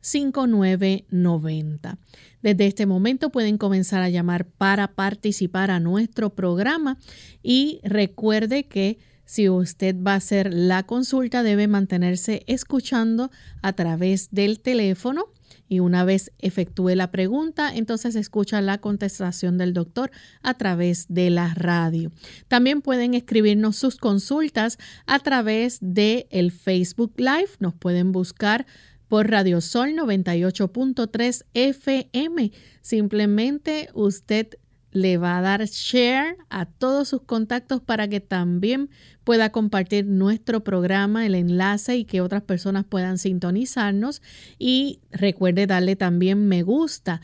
[0.05, 1.97] 1787-282-5990.
[2.41, 6.97] Desde este momento pueden comenzar a llamar para participar a nuestro programa
[7.41, 13.31] y recuerde que si usted va a hacer la consulta debe mantenerse escuchando
[13.63, 15.25] a través del teléfono
[15.67, 20.11] y una vez efectúe la pregunta, entonces escucha la contestación del doctor
[20.43, 22.11] a través de la radio.
[22.47, 24.77] También pueden escribirnos sus consultas
[25.07, 27.49] a través de el Facebook Live.
[27.59, 28.67] Nos pueden buscar
[29.07, 32.51] por Radio Sol 98.3 FM.
[32.81, 34.49] Simplemente usted
[34.95, 38.89] le va a dar share a todos sus contactos para que también
[39.25, 44.21] pueda compartir nuestro programa, el enlace y que otras personas puedan sintonizarnos.
[44.57, 47.21] Y recuerde darle también me gusta.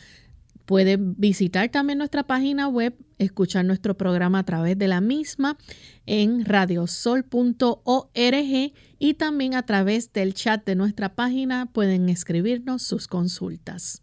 [0.72, 5.58] Puede visitar también nuestra página web, escuchar nuestro programa a través de la misma
[6.06, 8.14] en radiosol.org
[8.98, 14.02] y también a través del chat de nuestra página pueden escribirnos sus consultas.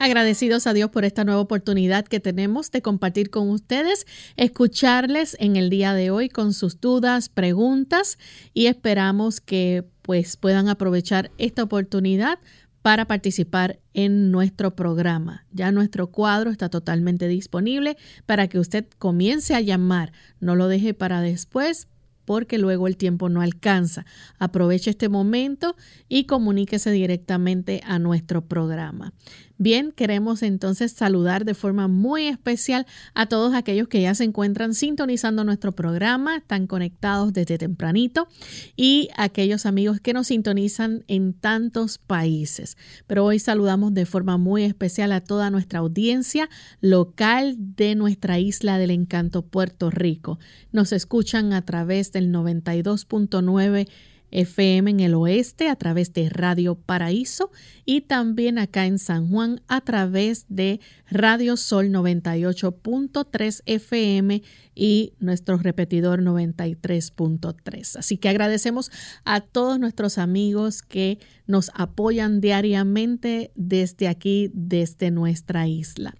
[0.00, 4.06] Agradecidos a Dios por esta nueva oportunidad que tenemos de compartir con ustedes,
[4.36, 8.16] escucharles en el día de hoy con sus dudas, preguntas
[8.54, 12.38] y esperamos que pues puedan aprovechar esta oportunidad
[12.80, 15.44] para participar en nuestro programa.
[15.52, 20.14] Ya nuestro cuadro está totalmente disponible para que usted comience a llamar.
[20.40, 21.88] No lo deje para después
[22.24, 24.06] porque luego el tiempo no alcanza.
[24.38, 25.76] Aproveche este momento
[26.08, 29.12] y comuníquese directamente a nuestro programa.
[29.60, 34.72] Bien, queremos entonces saludar de forma muy especial a todos aquellos que ya se encuentran
[34.72, 38.28] sintonizando nuestro programa, están conectados desde tempranito
[38.76, 42.76] y aquellos amigos que nos sintonizan en tantos países.
[43.08, 46.48] Pero hoy saludamos de forma muy especial a toda nuestra audiencia
[46.80, 50.38] local de nuestra isla del encanto Puerto Rico.
[50.70, 53.88] Nos escuchan a través del 92.9
[54.30, 57.50] FM en el oeste a través de Radio Paraíso
[57.84, 60.80] y también acá en San Juan a través de
[61.10, 64.42] Radio Sol 98.3 FM
[64.74, 67.96] y nuestro repetidor 93.3.
[67.96, 68.90] Así que agradecemos
[69.24, 76.14] a todos nuestros amigos que nos apoyan diariamente desde aquí, desde nuestra isla.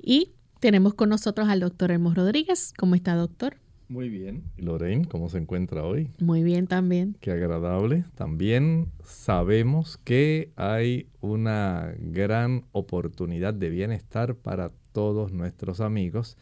[0.00, 2.72] Y tenemos con nosotros al doctor Hermos Rodríguez.
[2.76, 3.56] ¿Cómo está, doctor?
[3.88, 4.42] Muy bien.
[4.56, 6.10] Lorraine, cómo se encuentra hoy?
[6.18, 7.16] Muy bien también.
[7.20, 8.04] Qué agradable.
[8.14, 16.36] También sabemos que hay una gran oportunidad de bienestar para todos nuestros amigos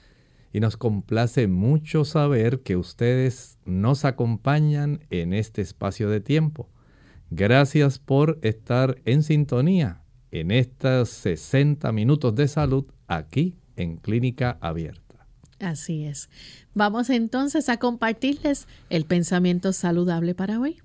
[0.52, 6.70] y nos complace mucho saber que ustedes nos acompañan en este espacio de tiempo.
[7.30, 15.03] Gracias por estar en sintonía en estos 60 minutos de salud aquí en Clínica Abierta.
[15.64, 16.28] Así es.
[16.74, 20.76] Vamos entonces a compartirles el pensamiento saludable para hoy.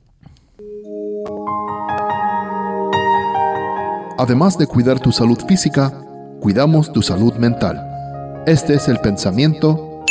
[4.17, 5.91] Además de cuidar tu salud física,
[6.39, 8.43] cuidamos tu salud mental.
[8.45, 10.03] Este es el pensamiento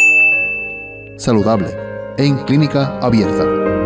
[1.17, 1.69] saludable
[2.19, 3.78] en clínica abierta.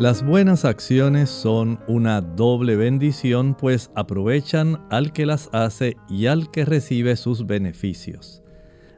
[0.00, 6.50] Las buenas acciones son una doble bendición pues aprovechan al que las hace y al
[6.50, 8.42] que recibe sus beneficios.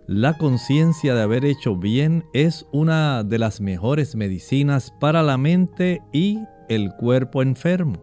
[0.06, 6.02] La conciencia de haber hecho bien es una de las mejores medicinas para la mente
[6.12, 6.38] y
[6.68, 8.00] el cuerpo enfermo.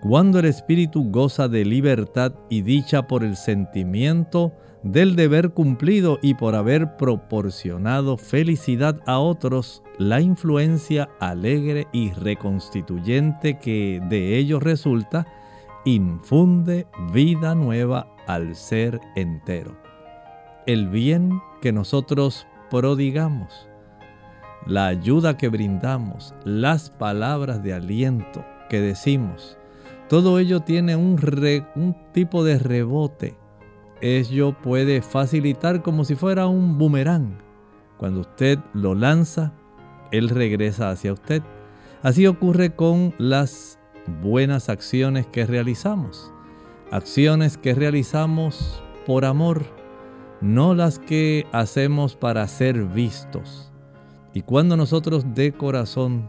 [0.00, 6.34] Cuando el espíritu goza de libertad y dicha por el sentimiento del deber cumplido y
[6.34, 15.26] por haber proporcionado felicidad a otros, la influencia alegre y reconstituyente que de ello resulta,
[15.84, 19.76] infunde vida nueva al ser entero.
[20.66, 23.68] El bien que nosotros prodigamos,
[24.66, 29.58] la ayuda que brindamos, las palabras de aliento que decimos,
[30.08, 31.18] todo ello tiene un,
[31.74, 33.41] un tipo de rebote
[34.02, 37.38] ello puede facilitar como si fuera un boomerang.
[37.96, 39.54] Cuando usted lo lanza,
[40.10, 41.42] él regresa hacia usted.
[42.02, 43.78] Así ocurre con las
[44.20, 46.32] buenas acciones que realizamos.
[46.90, 49.64] Acciones que realizamos por amor,
[50.40, 53.72] no las que hacemos para ser vistos.
[54.34, 56.28] Y cuando nosotros de corazón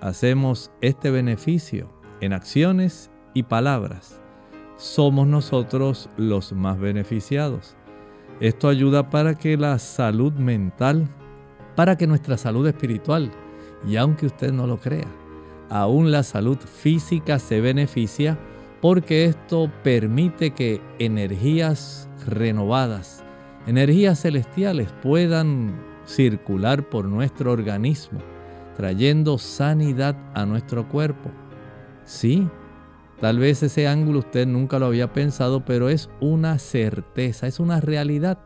[0.00, 4.17] hacemos este beneficio en acciones y palabras,
[4.78, 7.76] somos nosotros los más beneficiados.
[8.40, 11.08] Esto ayuda para que la salud mental,
[11.74, 13.30] para que nuestra salud espiritual,
[13.86, 15.08] y aunque usted no lo crea,
[15.68, 18.38] aún la salud física se beneficia
[18.80, 23.24] porque esto permite que energías renovadas,
[23.66, 25.74] energías celestiales puedan
[26.06, 28.20] circular por nuestro organismo,
[28.76, 31.30] trayendo sanidad a nuestro cuerpo.
[32.04, 32.48] Sí,
[33.20, 37.80] Tal vez ese ángulo usted nunca lo había pensado, pero es una certeza, es una
[37.80, 38.38] realidad.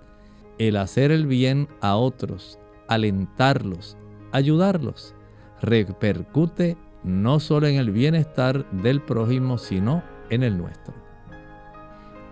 [0.59, 2.59] El hacer el bien a otros,
[2.89, 3.99] alentarlos,
[4.33, 5.15] ayudarlos,
[5.61, 11.02] repercute no solo en el bienestar del prójimo, sino en el nuestro.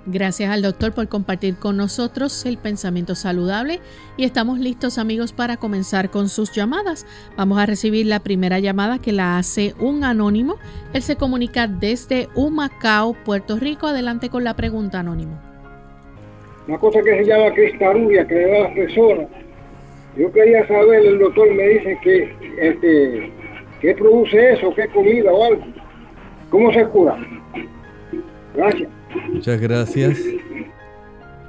[0.07, 3.81] Gracias al doctor por compartir con nosotros el pensamiento saludable
[4.17, 7.07] y estamos listos amigos para comenzar con sus llamadas.
[7.37, 10.57] Vamos a recibir la primera llamada que la hace un anónimo.
[10.95, 13.89] Él se comunica desde Humacao, Puerto Rico.
[13.89, 15.39] Adelante con la pregunta anónimo.
[16.67, 19.29] Una cosa que se llama cristaluria que le da a.
[20.17, 23.33] Yo quería saber, el doctor me dice que este,
[23.81, 24.75] ¿qué produce eso?
[24.75, 25.65] ¿Qué comida o algo?
[26.49, 27.17] ¿Cómo se cura?
[28.55, 29.00] Gracias.
[29.33, 30.19] Muchas gracias.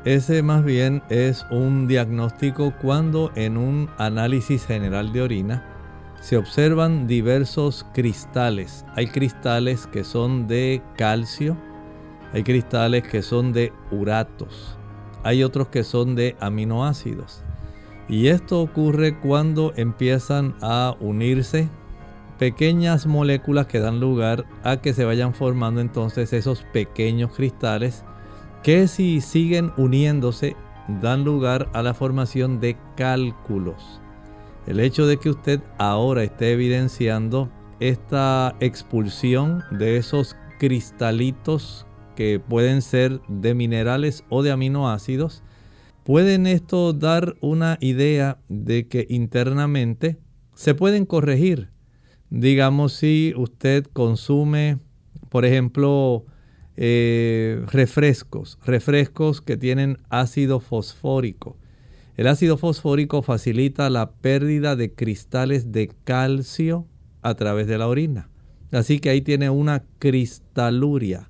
[0.04, 5.72] Ese más bien es un diagnóstico cuando en un análisis general de orina
[6.22, 8.86] se observan diversos cristales.
[8.96, 11.56] Hay cristales que son de calcio,
[12.34, 14.78] hay cristales que son de uratos,
[15.24, 17.44] hay otros que son de aminoácidos.
[18.08, 21.70] Y esto ocurre cuando empiezan a unirse
[22.42, 28.04] pequeñas moléculas que dan lugar a que se vayan formando entonces esos pequeños cristales
[28.64, 30.56] que si siguen uniéndose
[31.04, 34.02] dan lugar a la formación de cálculos.
[34.66, 42.82] El hecho de que usted ahora esté evidenciando esta expulsión de esos cristalitos que pueden
[42.82, 45.44] ser de minerales o de aminoácidos,
[46.04, 50.18] pueden esto dar una idea de que internamente
[50.56, 51.71] se pueden corregir
[52.32, 54.80] digamos, si usted consume,
[55.30, 56.26] por ejemplo,
[56.78, 61.58] eh, refrescos, refrescos que tienen ácido fosfórico.
[62.16, 66.88] El ácido fosfórico facilita la pérdida de cristales de calcio
[67.22, 68.30] a través de la orina.
[68.72, 71.30] Así que ahí tiene una cristaluria.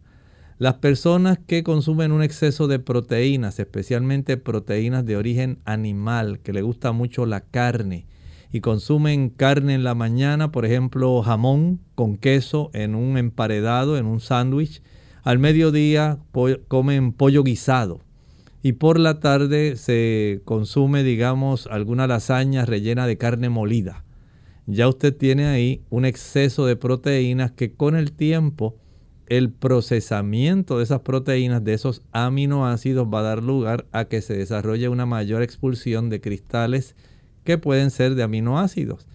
[0.59, 6.61] Las personas que consumen un exceso de proteínas, especialmente proteínas de origen animal, que le
[6.61, 8.05] gusta mucho la carne,
[8.51, 14.05] y consumen carne en la mañana, por ejemplo, jamón con queso en un emparedado, en
[14.05, 14.83] un sándwich.
[15.23, 16.19] Al mediodía
[16.67, 18.01] comen pollo guisado.
[18.63, 24.03] Y por la tarde se consume, digamos, alguna lasaña rellena de carne molida.
[24.67, 28.75] Ya usted tiene ahí un exceso de proteínas que con el tiempo
[29.27, 34.35] el procesamiento de esas proteínas, de esos aminoácidos, va a dar lugar a que se
[34.35, 36.95] desarrolle una mayor expulsión de cristales
[37.43, 39.07] que pueden ser de aminoácidos.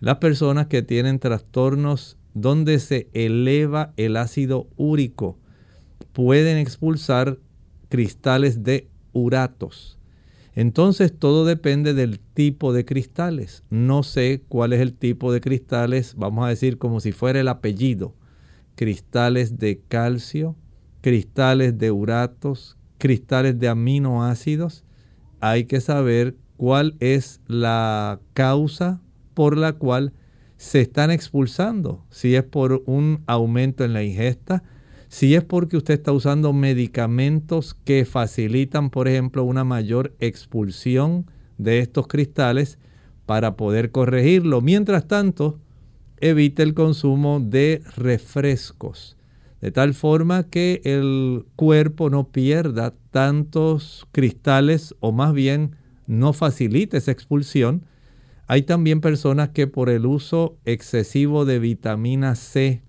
[0.00, 5.38] Las personas que tienen trastornos donde se eleva el ácido úrico
[6.12, 7.38] pueden expulsar
[7.88, 9.98] cristales de uratos.
[10.54, 13.64] Entonces todo depende del tipo de cristales.
[13.70, 17.48] No sé cuál es el tipo de cristales, vamos a decir como si fuera el
[17.48, 18.14] apellido.
[18.76, 20.56] Cristales de calcio,
[21.00, 24.84] cristales de uratos, cristales de aminoácidos.
[25.40, 29.00] Hay que saber cuál es la causa
[29.34, 30.12] por la cual
[30.56, 34.62] se están expulsando, si es por un aumento en la ingesta,
[35.08, 41.26] si es porque usted está usando medicamentos que facilitan, por ejemplo, una mayor expulsión
[41.58, 42.78] de estos cristales
[43.26, 44.60] para poder corregirlo.
[44.60, 45.60] Mientras tanto,
[46.18, 49.16] evite el consumo de refrescos,
[49.60, 56.96] de tal forma que el cuerpo no pierda tantos cristales o más bien no facilite
[56.96, 57.86] esa expulsión.
[58.46, 62.82] Hay también personas que por el uso excesivo de vitamina C,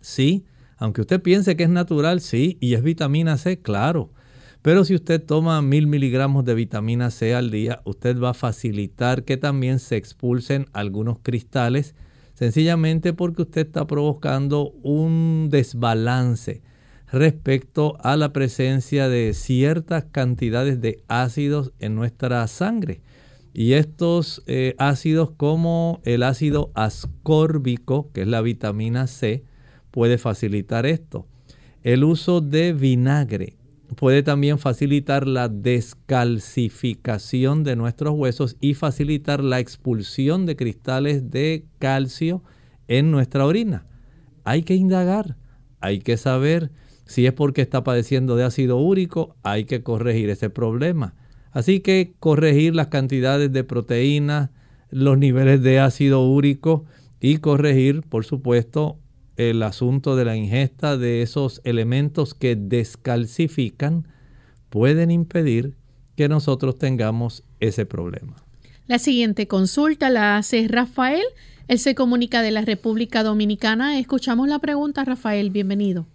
[0.00, 0.44] sí,
[0.76, 4.12] aunque usted piense que es natural, sí, y es vitamina C, claro.
[4.62, 9.24] Pero si usted toma mil miligramos de vitamina C al día, usted va a facilitar
[9.24, 11.94] que también se expulsen algunos cristales,
[12.34, 16.62] sencillamente porque usted está provocando un desbalance
[17.10, 23.00] respecto a la presencia de ciertas cantidades de ácidos en nuestra sangre.
[23.54, 29.44] Y estos eh, ácidos como el ácido ascórbico, que es la vitamina C,
[29.90, 31.26] puede facilitar esto.
[31.82, 33.56] El uso de vinagre
[33.96, 41.64] puede también facilitar la descalcificación de nuestros huesos y facilitar la expulsión de cristales de
[41.78, 42.44] calcio
[42.86, 43.86] en nuestra orina.
[44.44, 45.38] Hay que indagar,
[45.80, 46.70] hay que saber
[47.08, 51.14] si es porque está padeciendo de ácido úrico, hay que corregir ese problema.
[51.52, 54.50] Así que corregir las cantidades de proteínas,
[54.90, 56.84] los niveles de ácido úrico
[57.18, 58.98] y corregir, por supuesto,
[59.38, 64.06] el asunto de la ingesta de esos elementos que descalcifican
[64.68, 65.76] pueden impedir
[66.14, 68.36] que nosotros tengamos ese problema.
[68.86, 71.24] La siguiente consulta la hace Rafael.
[71.68, 73.98] Él se comunica de la República Dominicana.
[73.98, 75.48] Escuchamos la pregunta, Rafael.
[75.48, 76.06] Bienvenido.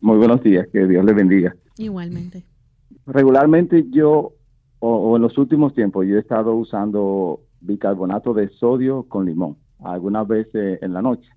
[0.00, 1.54] Muy buenos días, que Dios le bendiga.
[1.76, 2.44] Igualmente.
[3.06, 4.32] Regularmente yo,
[4.78, 10.26] o, en los últimos tiempos, yo he estado usando bicarbonato de sodio con limón, algunas
[10.26, 11.28] veces en la noche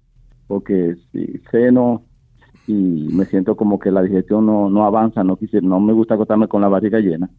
[0.51, 2.03] porque si ceno
[2.67, 6.15] y me siento como que la digestión no, no avanza, no quisiera, no me gusta
[6.15, 7.29] acostarme con la barriga llena.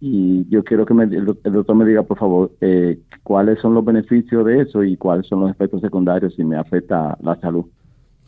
[0.00, 4.46] Y yo quiero que el, doctor me diga, por favor, eh, cuáles son los beneficios
[4.46, 7.66] de eso y cuáles son los efectos secundarios si me afecta la salud.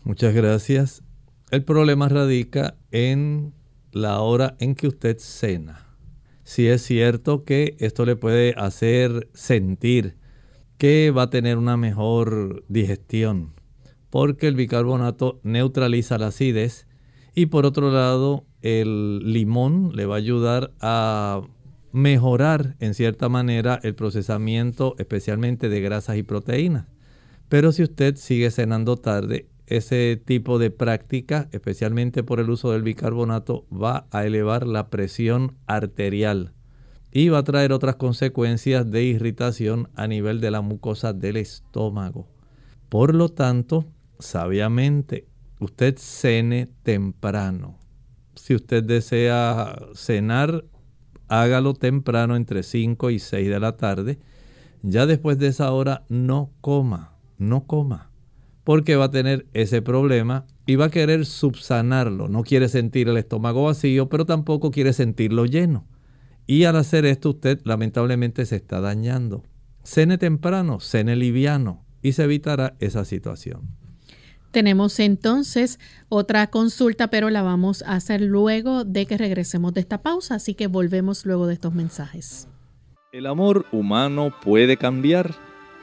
[0.05, 1.03] Muchas gracias.
[1.51, 3.55] El problema radica en
[3.91, 5.97] la hora en que usted cena.
[6.45, 10.17] Si es cierto que esto le puede hacer sentir
[10.77, 13.55] que va a tener una mejor digestión,
[14.11, 16.87] porque el bicarbonato neutraliza la acidez
[17.35, 21.41] y por otro lado el limón le va a ayudar a
[21.93, 26.89] mejorar en cierta manera el procesamiento especialmente de grasas y proteínas.
[27.49, 32.83] Pero si usted sigue cenando tarde, ese tipo de práctica, especialmente por el uso del
[32.83, 36.53] bicarbonato, va a elevar la presión arterial
[37.13, 42.29] y va a traer otras consecuencias de irritación a nivel de la mucosa del estómago.
[42.89, 43.87] Por lo tanto,
[44.19, 45.29] sabiamente,
[45.61, 47.79] usted cene temprano.
[48.35, 50.65] Si usted desea cenar,
[51.29, 54.19] hágalo temprano entre 5 y 6 de la tarde.
[54.83, 58.08] Ya después de esa hora no coma, no coma,
[58.69, 62.29] porque va a tener ese problema y va a querer subsanarlo.
[62.29, 65.87] No quiere sentir el estómago vacío, pero tampoco quiere sentirlo lleno.
[66.47, 69.43] Y al hacer esto usted lamentablemente se está dañando.
[69.85, 73.63] Cene temprano, cene liviano y se evitará esa situación.
[74.51, 80.03] Tenemos entonces otra consulta, pero la vamos a hacer luego de que regresemos de esta
[80.03, 82.49] pausa, así que volvemos luego de estos mensajes.
[83.13, 85.35] El amor humano puede cambiar,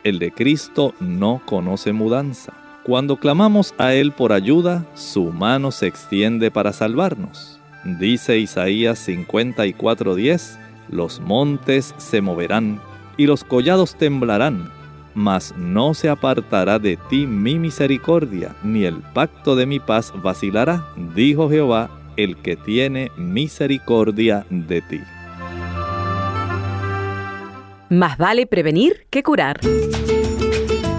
[0.03, 2.61] el de Cristo no conoce mudanza.
[2.85, 7.59] Cuando clamamos a Él por ayuda, su mano se extiende para salvarnos.
[7.83, 12.79] Dice Isaías 54:10, los montes se moverán
[13.17, 14.71] y los collados temblarán
[15.15, 20.85] mas no se apartará de ti mi misericordia, ni el pacto de mi paz vacilará,
[21.15, 25.01] dijo Jehová, el que tiene misericordia de ti.
[27.89, 29.59] Más vale prevenir que curar.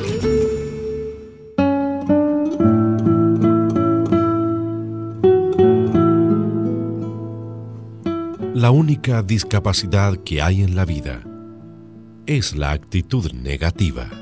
[8.55, 11.25] La única discapacidad que hay en la vida
[12.27, 14.22] es la actitud negativa.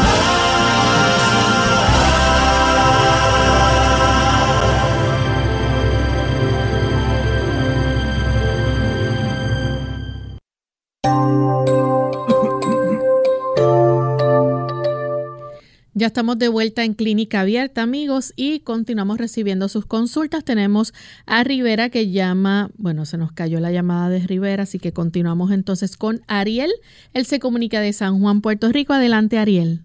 [16.01, 20.43] Ya estamos de vuelta en Clínica Abierta, amigos, y continuamos recibiendo sus consultas.
[20.43, 20.95] Tenemos
[21.27, 25.51] a Rivera que llama, bueno, se nos cayó la llamada de Rivera, así que continuamos
[25.51, 26.71] entonces con Ariel.
[27.13, 28.93] Él se comunica de San Juan, Puerto Rico.
[28.93, 29.81] Adelante, Ariel.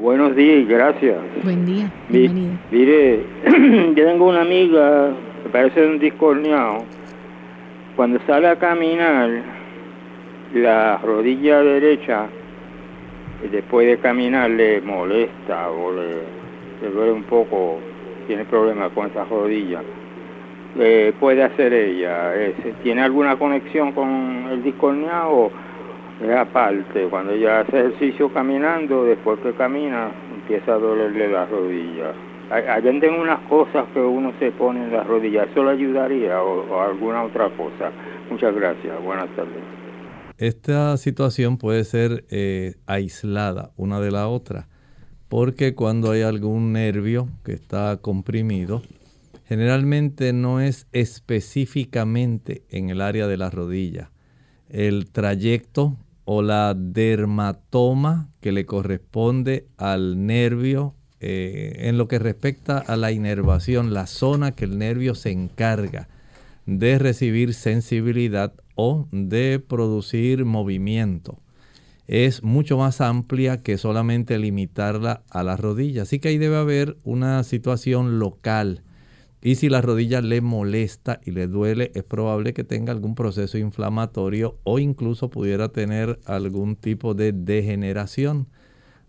[0.00, 1.18] Buenos días y gracias.
[1.42, 2.58] Buen día, bienvenido.
[2.70, 3.26] Mire,
[3.94, 6.86] yo tengo una amiga que parece un discorneado.
[7.96, 9.28] Cuando sale a caminar,
[10.54, 12.30] la rodilla derecha
[13.50, 17.78] después de caminar le molesta o le, duele un poco,
[18.26, 19.80] tiene problemas con esa rodilla.
[20.76, 22.32] ¿Qué puede hacer ella?
[22.82, 25.50] ¿Tiene alguna conexión con el discorneado
[26.22, 27.04] es aparte?
[27.04, 32.12] Cuando ella hace ejercicio caminando, después que camina, empieza a dolerle la rodilla.
[32.50, 36.80] Hay, venden unas cosas que uno se pone en la rodilla, ¿eso le ayudaría o
[36.80, 37.90] alguna otra cosa?
[38.30, 39.83] Muchas gracias, buenas tardes.
[40.38, 44.68] Esta situación puede ser eh, aislada una de la otra,
[45.28, 48.82] porque cuando hay algún nervio que está comprimido,
[49.46, 54.10] generalmente no es específicamente en el área de la rodilla.
[54.68, 62.78] El trayecto o la dermatoma que le corresponde al nervio eh, en lo que respecta
[62.78, 66.08] a la inervación, la zona que el nervio se encarga
[66.66, 71.38] de recibir sensibilidad o de producir movimiento.
[72.06, 76.02] Es mucho más amplia que solamente limitarla a la rodilla.
[76.02, 78.82] Así que ahí debe haber una situación local.
[79.40, 83.58] Y si la rodilla le molesta y le duele, es probable que tenga algún proceso
[83.58, 88.48] inflamatorio o incluso pudiera tener algún tipo de degeneración.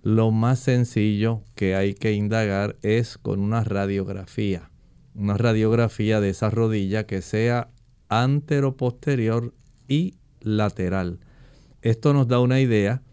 [0.01, 4.69] Lo más sencillo que hay que indagar es con una radiografía.
[5.15, 7.69] Una radiografía de esa rodilla que sea
[8.09, 9.53] anteroposterior
[9.87, 11.19] y lateral.
[11.81, 13.03] Esto nos da una idea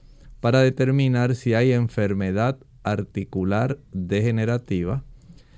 [0.40, 5.04] para determinar si hay enfermedad articular degenerativa,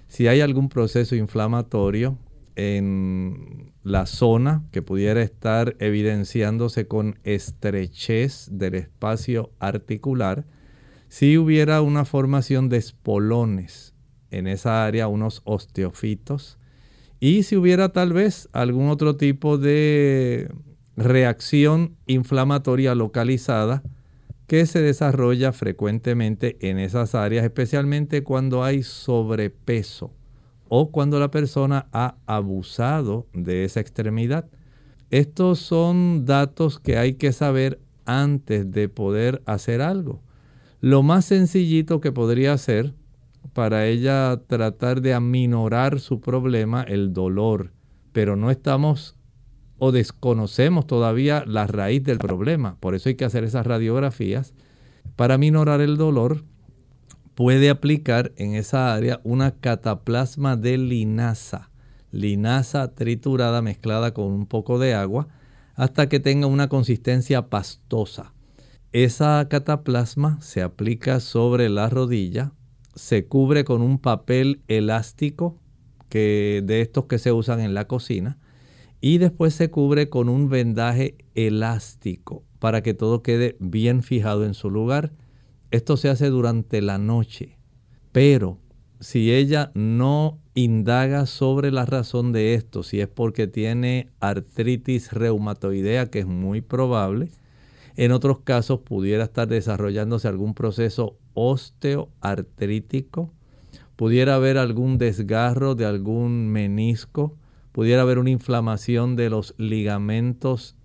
[0.08, 2.18] si hay algún proceso inflamatorio
[2.56, 10.44] en la zona que pudiera estar evidenciándose con estrechez del espacio articular,
[11.08, 13.94] si hubiera una formación de espolones
[14.30, 16.58] en esa área, unos osteofitos,
[17.20, 20.50] y si hubiera tal vez algún otro tipo de
[20.96, 23.83] reacción inflamatoria localizada
[24.46, 30.12] que se desarrolla frecuentemente en esas áreas, especialmente cuando hay sobrepeso
[30.68, 34.46] o cuando la persona ha abusado de esa extremidad.
[35.11, 40.20] Estos son datos que hay que saber antes de poder hacer algo.
[40.81, 42.94] Lo más sencillito que podría hacer
[43.52, 47.72] para ella tratar de aminorar su problema, el dolor,
[48.12, 49.16] pero no estamos
[49.78, 52.76] o desconocemos todavía la raíz del problema.
[52.80, 54.54] Por eso hay que hacer esas radiografías
[55.16, 56.44] para minorar el dolor.
[57.35, 61.70] puede aplicar en esa área una cataplasma de linaza,
[62.12, 65.26] linaza triturada mezclada con un poco de agua
[65.74, 68.33] hasta que tenga una consistencia pastosa.
[68.92, 72.52] Esa cataplasma se aplica sobre la rodilla,
[72.94, 75.59] se cubre con un papel elástico
[76.09, 78.38] que, de estos que se usan en la cocina
[79.00, 84.54] y después se cubre con un vendaje elástico para que todo quede bien fijado en
[84.54, 85.12] su lugar.
[85.70, 87.59] Esto se hace durante la noche,
[88.12, 88.59] pero
[89.00, 96.07] si ella no indaga sobre la razón de esto, si es porque tiene artritis reumatoidea,
[96.07, 97.30] que es muy probable,
[97.96, 103.32] en otros casos pudiera estar desarrollándose algún proceso osteoartrítico,
[103.96, 107.36] pudiera haber algún desgarro de algún menisco,
[107.72, 110.76] pudiera haber una inflamación de los ligamentos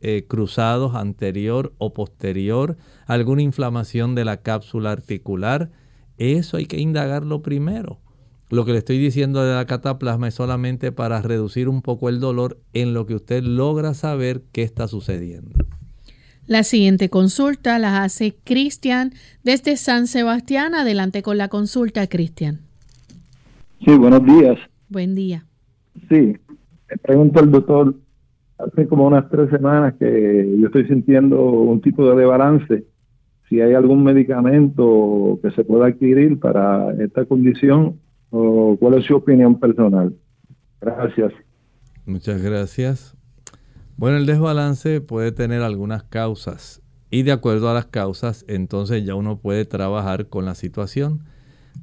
[0.00, 5.70] eh, cruzados anterior o posterior, alguna inflamación de la cápsula articular.
[6.18, 8.00] Eso hay que indagarlo primero.
[8.50, 12.18] Lo que le estoy diciendo de la cataplasma es solamente para reducir un poco el
[12.18, 15.58] dolor en lo que usted logra saber qué está sucediendo.
[16.48, 19.12] La siguiente consulta la hace Cristian
[19.44, 20.74] desde San Sebastián.
[20.74, 22.60] Adelante con la consulta, Cristian.
[23.84, 24.58] Sí, buenos días.
[24.88, 25.44] Buen día.
[26.08, 26.38] Sí,
[26.90, 27.94] me pregunto al doctor,
[28.56, 32.84] hace como unas tres semanas que yo estoy sintiendo un tipo de desbalance,
[33.50, 39.16] si hay algún medicamento que se pueda adquirir para esta condición o cuál es su
[39.16, 40.14] opinión personal.
[40.80, 41.34] Gracias.
[42.06, 43.17] Muchas gracias.
[43.98, 49.16] Bueno, el desbalance puede tener algunas causas y de acuerdo a las causas, entonces ya
[49.16, 51.24] uno puede trabajar con la situación.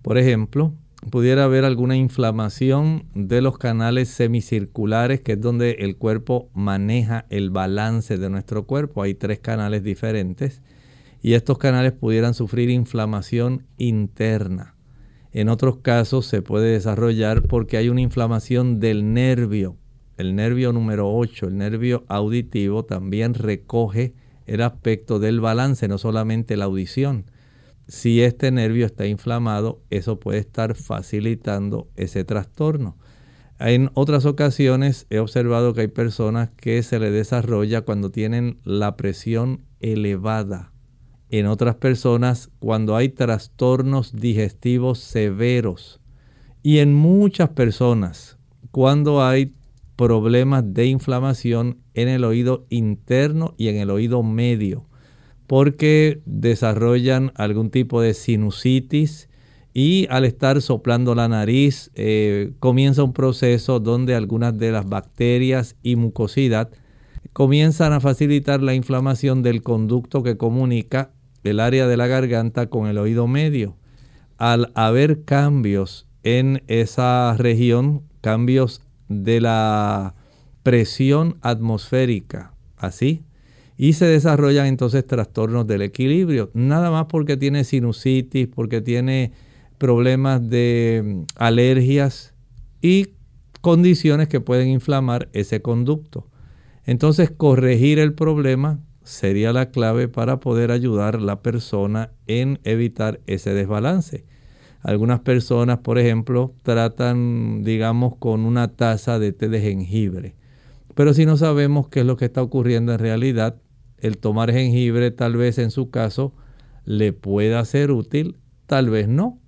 [0.01, 0.71] Por ejemplo,
[1.11, 7.49] pudiera haber alguna inflamación de los canales semicirculares, que es donde el cuerpo maneja el
[7.49, 9.03] balance de nuestro cuerpo.
[9.03, 10.61] Hay tres canales diferentes
[11.21, 14.75] y estos canales pudieran sufrir inflamación interna.
[15.33, 19.75] En otros casos se puede desarrollar porque hay una inflamación del nervio
[20.17, 24.13] el nervio número 8, el nervio auditivo, también recoge
[24.45, 27.25] el aspecto del balance, no solamente la audición.
[27.87, 32.97] Si este nervio está inflamado, eso puede estar facilitando ese trastorno.
[33.59, 38.97] En otras ocasiones he observado que hay personas que se le desarrolla cuando tienen la
[38.97, 40.73] presión elevada.
[41.29, 46.01] En otras personas cuando hay trastornos digestivos severos.
[46.63, 48.37] Y en muchas personas
[48.71, 49.53] cuando hay
[49.95, 54.85] problemas de inflamación en el oído interno y en el oído medio,
[55.47, 59.29] porque desarrollan algún tipo de sinusitis
[59.73, 65.75] y al estar soplando la nariz eh, comienza un proceso donde algunas de las bacterias
[65.83, 66.71] y mucosidad
[67.33, 71.11] comienzan a facilitar la inflamación del conducto que comunica
[71.43, 73.75] el área de la garganta con el oído medio.
[74.37, 80.15] Al haber cambios en esa región, cambios de la
[80.63, 83.23] presión atmosférica, así,
[83.77, 89.33] y se desarrollan entonces trastornos del equilibrio, nada más porque tiene sinusitis, porque tiene
[89.77, 92.33] problemas de mm, alergias
[92.81, 93.09] y
[93.61, 96.27] condiciones que pueden inflamar ese conducto.
[96.85, 103.19] Entonces, corregir el problema sería la clave para poder ayudar a la persona en evitar
[103.27, 104.25] ese desbalance.
[104.85, 110.35] Algunas personas, por ejemplo, tratan, digamos, con una taza de té de jengibre.
[110.93, 113.59] Pero si no sabemos qué es lo que está ocurriendo en realidad,
[113.97, 116.35] el tomar jengibre tal vez en su caso
[116.83, 119.39] le pueda ser útil, tal vez no.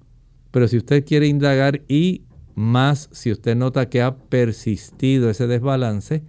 [0.50, 2.23] Pero si usted quiere indagar y
[2.56, 6.23] más si usted nota que ha persistido ese desbalance,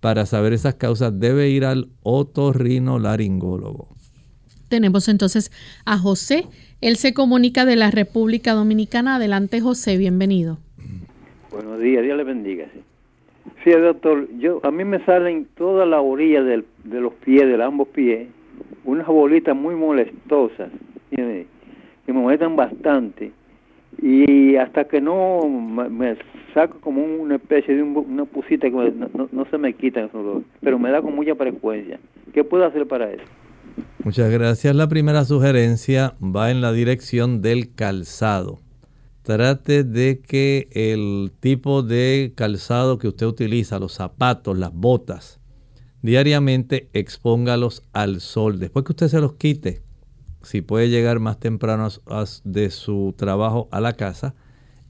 [0.00, 3.99] para saber esas causas debe ir al otorrinolaringólogo.
[4.70, 5.50] Tenemos entonces
[5.84, 6.46] a José
[6.80, 9.16] él se comunica de la República Dominicana.
[9.16, 10.58] Adelante, José, bienvenido.
[11.50, 12.66] Buenos días, Dios le bendiga.
[13.62, 17.88] Sí, doctor, yo a mí me salen toda la orilla de los pies, de ambos
[17.88, 18.28] pies,
[18.84, 20.70] unas bolitas muy molestosas,
[21.10, 21.44] que
[22.06, 23.32] me molestan bastante.
[24.00, 26.16] Y hasta que no me,
[26.54, 28.94] saco como una especie de una pusita que
[29.32, 30.08] no, se me quita
[30.60, 31.98] pero me da con mucha frecuencia.
[32.32, 33.24] ¿Qué puedo hacer para eso?
[34.04, 34.74] Muchas gracias.
[34.74, 38.60] La primera sugerencia va en la dirección del calzado.
[39.22, 45.40] Trate de que el tipo de calzado que usted utiliza, los zapatos, las botas,
[46.02, 48.58] diariamente expóngalos al sol.
[48.58, 49.82] Después que usted se los quite,
[50.42, 51.88] si puede llegar más temprano
[52.44, 54.34] de su trabajo a la casa,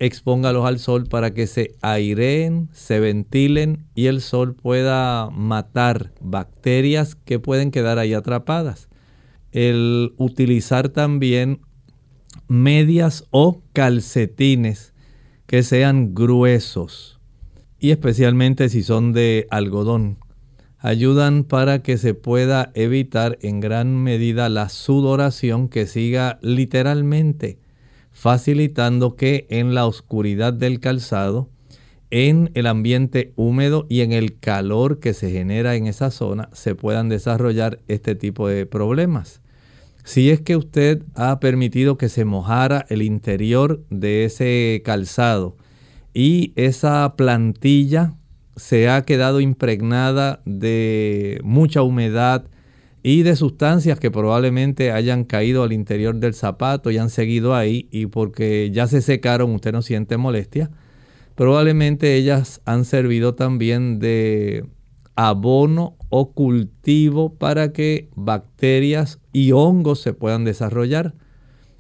[0.01, 7.15] expóngalos al sol para que se aireen, se ventilen y el sol pueda matar bacterias
[7.15, 8.91] que pueden quedar ahí atrapadas
[9.53, 11.61] el utilizar también
[12.49, 14.95] medias o calcetines
[15.47, 17.21] que sean gruesos
[17.79, 20.19] y especialmente si son de algodón.
[20.79, 27.59] Ayudan para que se pueda evitar en gran medida la sudoración que siga literalmente
[28.13, 31.49] facilitando que en la oscuridad del calzado,
[32.11, 36.75] en el ambiente húmedo y en el calor que se genera en esa zona se
[36.75, 39.41] puedan desarrollar este tipo de problemas.
[40.03, 45.57] Si es que usted ha permitido que se mojara el interior de ese calzado
[46.13, 48.15] y esa plantilla
[48.57, 52.47] se ha quedado impregnada de mucha humedad
[53.03, 57.89] y de sustancias que probablemente hayan caído al interior del zapato y han seguido ahí
[57.91, 60.71] y porque ya se secaron usted no siente molestia,
[61.35, 64.67] probablemente ellas han servido también de
[65.17, 71.15] abono o cultivo para que bacterias y hongos se puedan desarrollar.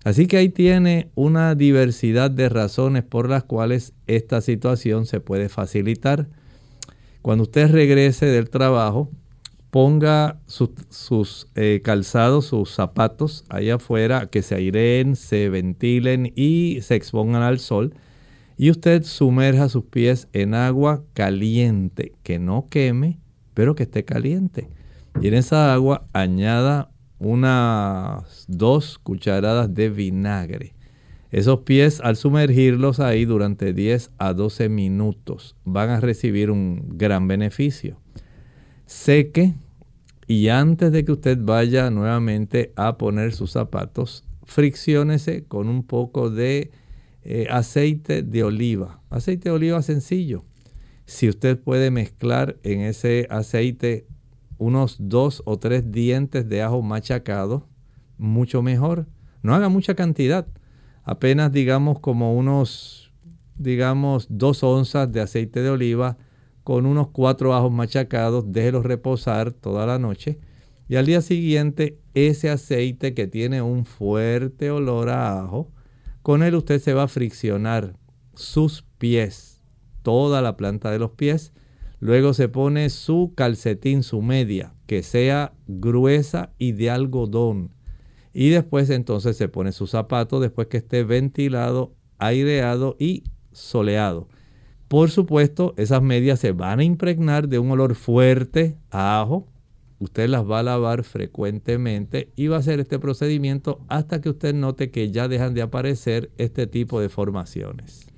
[0.05, 5.51] Así que ahí tiene una diversidad de razones por las cuales esta situación se puede
[5.51, 6.29] facilitar.
[7.21, 9.11] Cuando usted regrese del trabajo,
[9.71, 16.97] ponga sus eh, calzados, sus zapatos allá afuera, que se aireen, se ventilen y se
[16.97, 17.95] expongan al sol.
[18.57, 23.19] Y usted sumerja sus pies en agua caliente, que no queme,
[23.55, 24.69] pero que esté caliente.
[25.21, 30.75] Y en esa agua añada unas dos cucharadas de vinagre.
[31.31, 37.29] Esos pies al sumergirlos ahí durante 10 a 12 minutos van a recibir un gran
[37.29, 38.01] beneficio.
[38.91, 39.55] Seque
[40.27, 46.29] y antes de que usted vaya nuevamente a poner sus zapatos, fricciónese con un poco
[46.29, 46.73] de
[47.23, 49.01] eh, aceite de oliva.
[49.09, 50.45] Aceite de oliva sencillo.
[51.07, 54.09] Si usted puede mezclar en ese aceite
[54.59, 57.69] unos dos o tres dientes de ajo machacado,
[58.19, 59.07] mucho mejor.
[59.41, 60.49] No haga mucha cantidad,
[61.05, 63.13] apenas digamos como unos,
[63.57, 66.19] digamos, dos onzas de aceite de oliva
[66.65, 70.39] con unos cuatro ajos machacados, déjelos reposar toda la noche
[70.89, 75.71] y al día siguiente ese aceite que tiene un fuerte olor a ajo,
[76.23, 77.97] con él usted se va a friccionar
[78.35, 79.63] sus pies,
[80.03, 81.53] toda la planta de los pies,
[82.01, 87.75] Luego se pone su calcetín, su media, que sea gruesa y de algodón.
[88.33, 94.29] Y después entonces se pone su zapato después que esté ventilado, aireado y soleado.
[94.91, 99.47] Por supuesto, esas medias se van a impregnar de un olor fuerte a ajo.
[100.01, 104.53] Usted las va a lavar frecuentemente y va a hacer este procedimiento hasta que usted
[104.53, 108.09] note que ya dejan de aparecer este tipo de formaciones.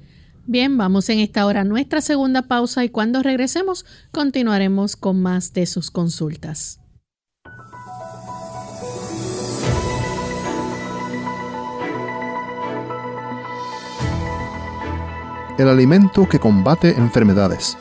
[0.47, 5.53] Bien, vamos en esta hora a nuestra segunda pausa y cuando regresemos continuaremos con más
[5.53, 6.82] de sus consultas.
[15.63, 17.79] El alimento que combate enfermedades.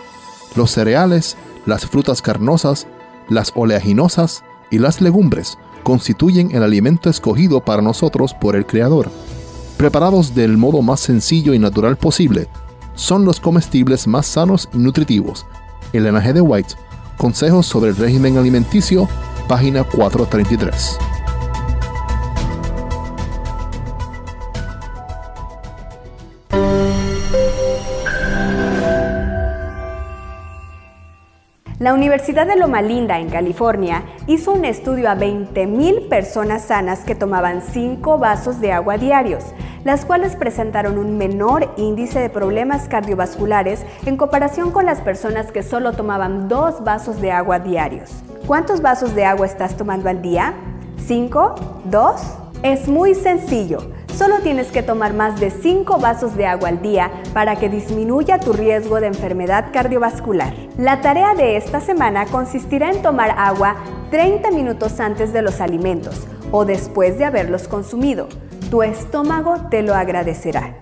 [0.55, 2.87] Los cereales, las frutas carnosas,
[3.27, 9.09] las oleaginosas y las legumbres constituyen el alimento escogido para nosotros por el Creador
[9.81, 12.47] preparados del modo más sencillo y natural posible,
[12.93, 15.47] son los comestibles más sanos y nutritivos.
[15.91, 16.75] El linaje de White,
[17.17, 19.09] Consejos sobre el régimen alimenticio,
[19.47, 20.99] página 433.
[31.81, 37.15] La Universidad de Loma Linda, en California, hizo un estudio a 20.000 personas sanas que
[37.15, 39.43] tomaban 5 vasos de agua diarios,
[39.83, 45.63] las cuales presentaron un menor índice de problemas cardiovasculares en comparación con las personas que
[45.63, 48.11] solo tomaban 2 vasos de agua diarios.
[48.45, 50.53] ¿Cuántos vasos de agua estás tomando al día?
[51.07, 51.55] ¿5?
[51.89, 52.15] ¿2?
[52.61, 53.79] Es muy sencillo.
[54.15, 58.39] Solo tienes que tomar más de 5 vasos de agua al día para que disminuya
[58.39, 60.53] tu riesgo de enfermedad cardiovascular.
[60.77, 63.77] La tarea de esta semana consistirá en tomar agua
[64.11, 68.27] 30 minutos antes de los alimentos o después de haberlos consumido.
[68.69, 70.75] Tu estómago te lo agradecerá.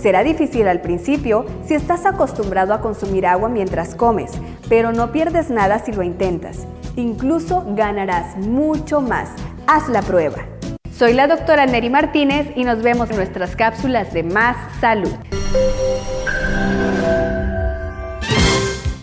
[0.00, 4.32] Será difícil al principio si estás acostumbrado a consumir agua mientras comes,
[4.68, 6.66] pero no pierdes nada si lo intentas.
[6.96, 9.30] Incluso ganarás mucho más.
[9.66, 10.53] Haz la prueba.
[10.96, 15.10] Soy la doctora Neri Martínez y nos vemos en nuestras cápsulas de Más Salud.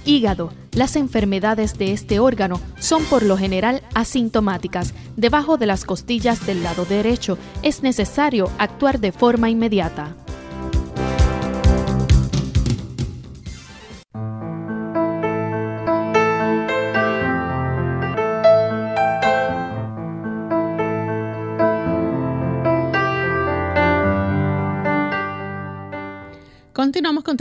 [0.06, 0.54] Hígado.
[0.72, 4.94] Las enfermedades de este órgano son por lo general asintomáticas.
[5.18, 10.16] Debajo de las costillas del lado derecho es necesario actuar de forma inmediata.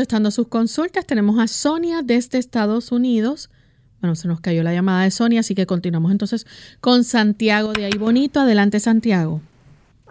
[0.01, 1.05] Contestando sus consultas.
[1.05, 3.51] Tenemos a Sonia desde Estados Unidos.
[4.01, 6.47] Bueno, se nos cayó la llamada de Sonia, así que continuamos entonces
[6.81, 8.41] con Santiago de ahí bonito.
[8.41, 9.43] Adelante, Santiago.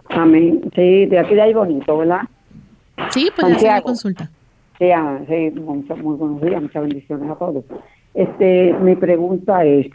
[0.08, 0.60] Amén.
[0.76, 2.20] Sí, de aquí de ahí bonito, ¿verdad?
[3.10, 4.30] Sí, pues hacer la consulta.
[4.78, 7.64] Sí, ah, sí muy buenos días, muchas bendiciones a todos.
[8.14, 9.88] Este, mi pregunta es,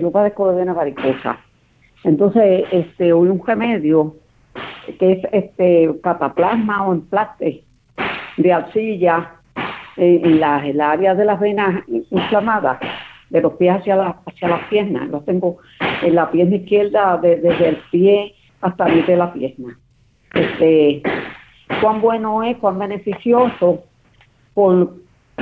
[0.00, 1.40] yo padezco de vena varicosa.
[2.04, 4.16] Entonces, este, hoy un remedio
[4.98, 7.63] que es este cataplasma o emplaste
[8.36, 9.32] de arcilla
[9.96, 12.78] en, la, el área de las venas inflamadas,
[13.30, 15.08] de los pies hacia, la, hacia las piernas.
[15.08, 15.58] Lo tengo
[16.02, 19.78] en la pierna izquierda, desde el pie hasta mitad de la pierna.
[20.34, 21.02] Este,
[21.80, 23.84] cuán bueno es, cuán beneficioso,
[24.54, 24.94] por,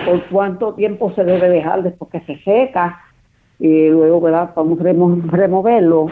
[0.04, 3.00] por cuánto tiempo se debe dejar después que se seca,
[3.58, 4.50] y luego, ¿verdad?
[4.56, 6.06] Vamos a removerlo,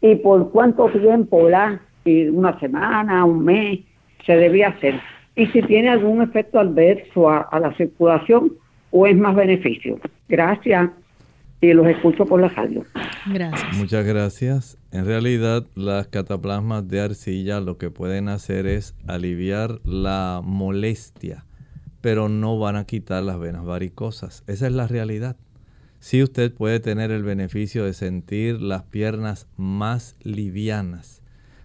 [0.00, 1.80] y por cuánto tiempo, ¿verdad?
[2.04, 3.80] Y una semana, un mes,
[4.26, 5.00] se debe hacer.
[5.34, 8.52] Y si tiene algún efecto adverso a, a la circulación
[8.90, 9.98] o es más beneficio.
[10.28, 10.90] Gracias
[11.62, 12.84] y los escucho por la radio.
[13.32, 13.76] Gracias.
[13.76, 14.78] Muchas gracias.
[14.90, 21.46] En realidad, las cataplasmas de arcilla lo que pueden hacer es aliviar la molestia,
[22.00, 24.42] pero no van a quitar las venas varicosas.
[24.48, 25.36] Esa es la realidad.
[26.00, 31.21] Sí usted puede tener el beneficio de sentir las piernas más livianas,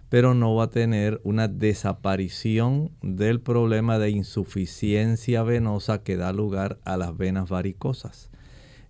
[0.08, 6.78] pero no va a tener una desaparición del problema de insuficiencia venosa que da lugar
[6.84, 8.30] a las venas varicosas.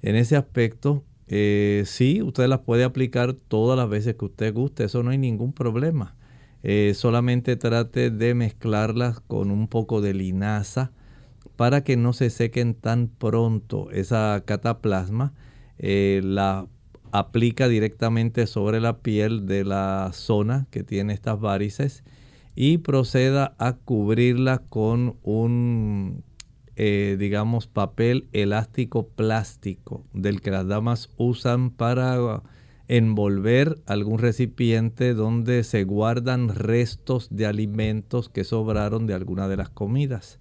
[0.00, 4.84] En ese aspecto, eh, sí, usted las puede aplicar todas las veces que usted guste,
[4.84, 6.14] eso no hay ningún problema.
[6.62, 10.92] Eh, solamente trate de mezclarlas con un poco de linaza
[11.56, 13.90] para que no se sequen tan pronto.
[13.90, 15.34] Esa cataplasma
[15.78, 16.66] eh, la
[17.12, 22.04] aplica directamente sobre la piel de la zona que tiene estas varices
[22.54, 26.24] y proceda a cubrirla con un
[26.80, 32.40] eh, digamos, papel elástico plástico del que las damas usan para
[32.86, 39.70] envolver algún recipiente donde se guardan restos de alimentos que sobraron de alguna de las
[39.70, 40.38] comidas.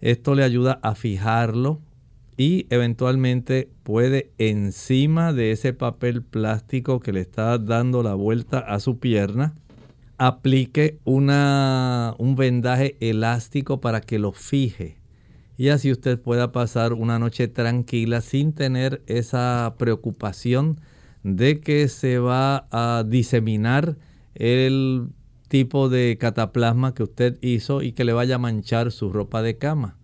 [0.00, 1.80] Esto le ayuda a fijarlo
[2.38, 8.80] y eventualmente puede encima de ese papel plástico que le está dando la vuelta a
[8.80, 9.54] su pierna,
[10.16, 14.98] aplique una, un vendaje elástico para que lo fije
[15.58, 20.80] y así usted pueda pasar una noche tranquila sin tener esa preocupación
[21.24, 23.96] de que se va a diseminar
[24.36, 25.08] el
[25.48, 29.58] tipo de cataplasma que usted hizo y que le vaya a manchar su ropa de
[29.58, 29.97] cama.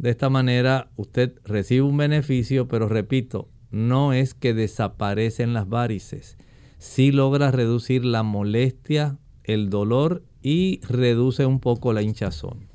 [0.00, 6.38] De esta manera usted recibe un beneficio, pero repito, no es que desaparecen las varices.
[6.78, 12.66] Sí logra reducir la molestia, el dolor y reduce un poco la hinchazón.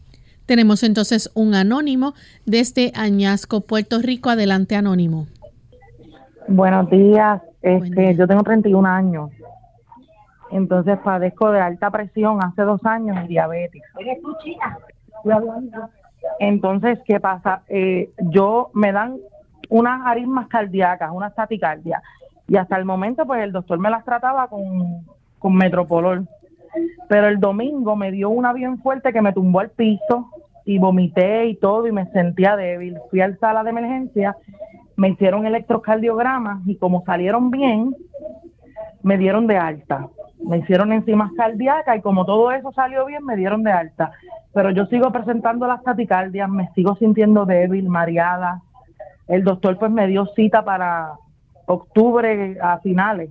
[0.45, 2.13] Tenemos entonces un anónimo
[2.45, 4.29] desde Añasco, Puerto Rico.
[4.29, 5.25] Adelante, anónimo.
[6.47, 7.41] Buenos días.
[7.63, 9.31] Este, Yo tengo 31 años.
[10.51, 13.81] Entonces padezco de alta presión hace dos años y diabetes.
[16.39, 17.63] Entonces, ¿qué pasa?
[17.67, 19.17] Eh, yo me dan
[19.69, 22.01] unas aritmas cardíacas, una taticardia.
[22.47, 25.05] Y hasta el momento, pues el doctor me las trataba con,
[25.39, 26.27] con metropolol.
[27.07, 30.29] Pero el domingo me dio una bien fuerte que me tumbó al piso
[30.65, 32.97] y vomité y todo y me sentía débil.
[33.09, 34.35] Fui al sala de emergencia,
[34.95, 37.95] me hicieron electrocardiogramas y como salieron bien,
[39.03, 40.09] me dieron de alta.
[40.47, 44.12] Me hicieron enzimas cardíacas y como todo eso salió bien, me dieron de alta.
[44.53, 48.62] Pero yo sigo presentando las taticardias, me sigo sintiendo débil, mareada.
[49.27, 51.13] El doctor pues me dio cita para
[51.65, 53.29] octubre a finales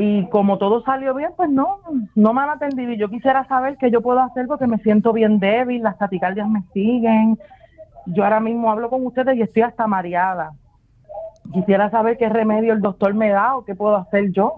[0.00, 1.80] y como todo salió bien, pues no,
[2.14, 2.92] no me han atendido.
[2.92, 6.48] Y yo quisiera saber qué yo puedo hacer porque me siento bien débil, las taticardias
[6.48, 7.36] me siguen.
[8.06, 10.52] Yo ahora mismo hablo con ustedes y estoy hasta mareada.
[11.52, 14.54] Quisiera saber qué remedio el doctor me da o qué puedo hacer yo.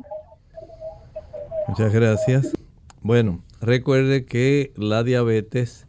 [1.70, 2.52] Muchas gracias.
[3.00, 5.86] Bueno, recuerde que la diabetes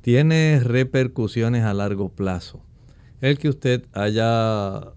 [0.00, 2.62] tiene repercusiones a largo plazo.
[3.20, 4.94] El que usted haya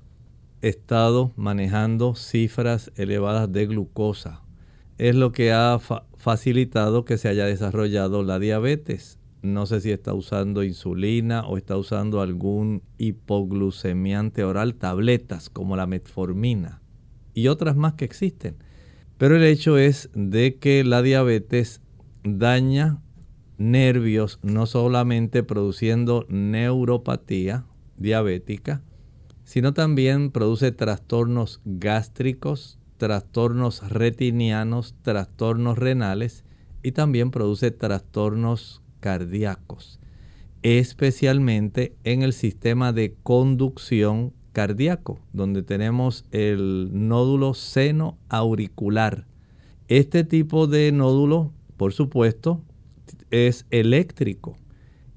[0.62, 4.42] estado manejando cifras elevadas de glucosa.
[4.98, 5.78] Es lo que ha
[6.16, 9.20] facilitado que se haya desarrollado la diabetes.
[9.42, 15.88] No sé si está usando insulina o está usando algún hipoglucemiante oral, tabletas como la
[15.88, 16.82] metformina
[17.34, 18.56] y otras más que existen.
[19.22, 21.80] Pero el hecho es de que la diabetes
[22.24, 23.04] daña
[23.60, 27.66] nervios no solamente produciendo neuropatía
[27.98, 28.82] diabética,
[29.44, 36.44] sino también produce trastornos gástricos, trastornos retinianos, trastornos renales
[36.82, 40.00] y también produce trastornos cardíacos.
[40.64, 49.26] especialmente en el sistema de conducción cardíaco, donde tenemos el nódulo seno auricular.
[49.88, 52.62] Este tipo de nódulo, por supuesto,
[53.30, 54.58] es eléctrico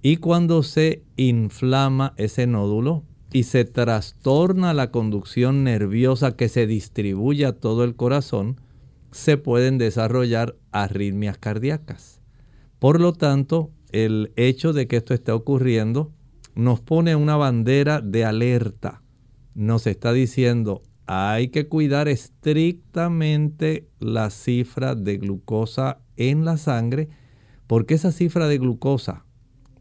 [0.03, 7.47] y cuando se inflama ese nódulo y se trastorna la conducción nerviosa que se distribuye
[7.47, 8.61] a todo el corazón,
[9.13, 12.21] se pueden desarrollar arritmias cardíacas.
[12.79, 16.13] Por lo tanto, el hecho de que esto esté ocurriendo
[16.55, 19.04] nos pone una bandera de alerta.
[19.55, 27.09] Nos está diciendo, hay que cuidar estrictamente la cifra de glucosa en la sangre,
[27.67, 29.25] porque esa cifra de glucosa,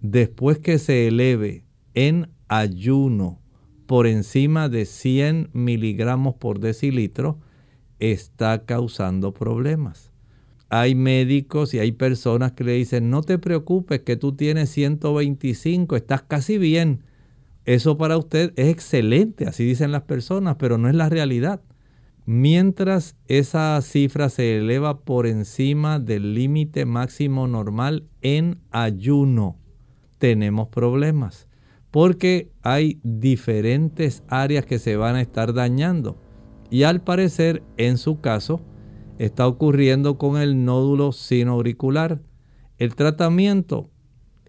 [0.02, 3.42] después que se eleve en ayuno
[3.88, 7.40] por encima de 100 miligramos por decilitro,
[8.00, 10.12] está causando problemas.
[10.70, 15.96] Hay médicos y hay personas que le dicen, no te preocupes que tú tienes 125,
[15.96, 17.04] estás casi bien.
[17.66, 21.62] Eso para usted es excelente, así dicen las personas, pero no es la realidad.
[22.26, 29.58] Mientras esa cifra se eleva por encima del límite máximo normal en ayuno,
[30.20, 31.48] tenemos problemas,
[31.92, 36.18] porque hay diferentes áreas que se van a estar dañando.
[36.70, 38.62] Y al parecer, en su caso,
[39.20, 42.22] está ocurriendo con el nódulo sinoauricular.
[42.78, 43.90] El tratamiento,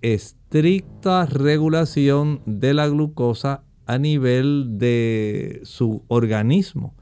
[0.05, 6.95] estricta regulación de la glucosa a nivel de su organismo.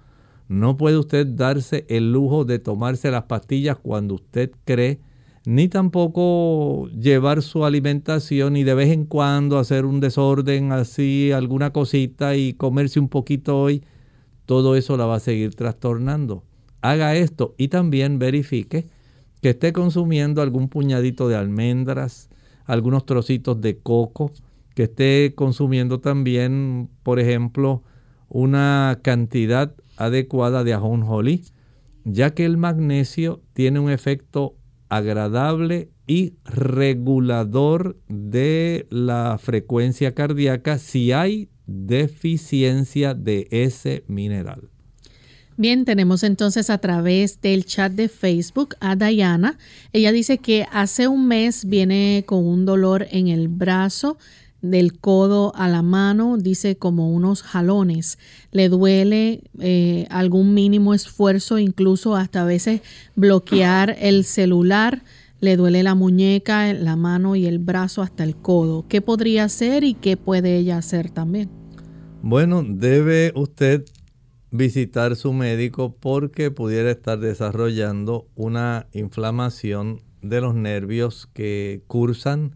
[0.46, 5.00] No puede usted darse el lujo de tomarse las pastillas cuando usted cree,
[5.44, 11.72] ni tampoco llevar su alimentación y de vez en cuando hacer un desorden así, alguna
[11.72, 13.82] cosita y comerse un poquito hoy
[14.46, 16.44] todo eso la va a seguir trastornando.
[16.82, 18.86] Haga esto y también verifique
[19.40, 22.28] que esté consumiendo algún puñadito de almendras,
[22.64, 24.32] algunos trocitos de coco,
[24.74, 27.82] que esté consumiendo también, por ejemplo,
[28.28, 31.44] una cantidad adecuada de ajonjolí,
[32.04, 34.56] ya que el magnesio tiene un efecto
[34.88, 44.71] agradable y regulador de la frecuencia cardíaca si hay deficiencia de ese mineral.
[45.56, 49.58] Bien, tenemos entonces a través del chat de Facebook a Diana.
[49.92, 54.16] Ella dice que hace un mes viene con un dolor en el brazo,
[54.62, 58.18] del codo a la mano, dice como unos jalones.
[58.52, 62.80] Le duele eh, algún mínimo esfuerzo, incluso hasta a veces
[63.16, 65.02] bloquear el celular.
[65.40, 68.86] Le duele la muñeca, la mano y el brazo hasta el codo.
[68.88, 71.50] ¿Qué podría hacer y qué puede ella hacer también?
[72.22, 73.84] Bueno, debe usted
[74.52, 82.54] visitar su médico porque pudiera estar desarrollando una inflamación de los nervios que cursan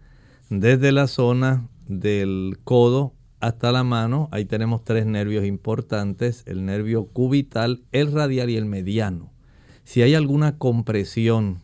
[0.51, 4.29] desde la zona del codo hasta la mano.
[4.31, 9.33] Ahí tenemos tres nervios importantes, el nervio cubital, el radial y el mediano.
[9.85, 11.63] Si hay alguna compresión,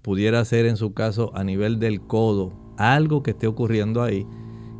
[0.00, 4.26] pudiera ser en su caso a nivel del codo, algo que esté ocurriendo ahí,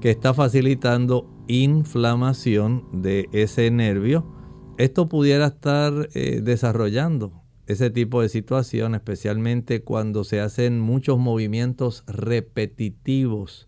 [0.01, 4.36] que está facilitando inflamación de ese nervio,
[4.79, 12.05] esto pudiera estar eh, desarrollando ese tipo de situación, especialmente cuando se hacen muchos movimientos
[12.07, 13.67] repetitivos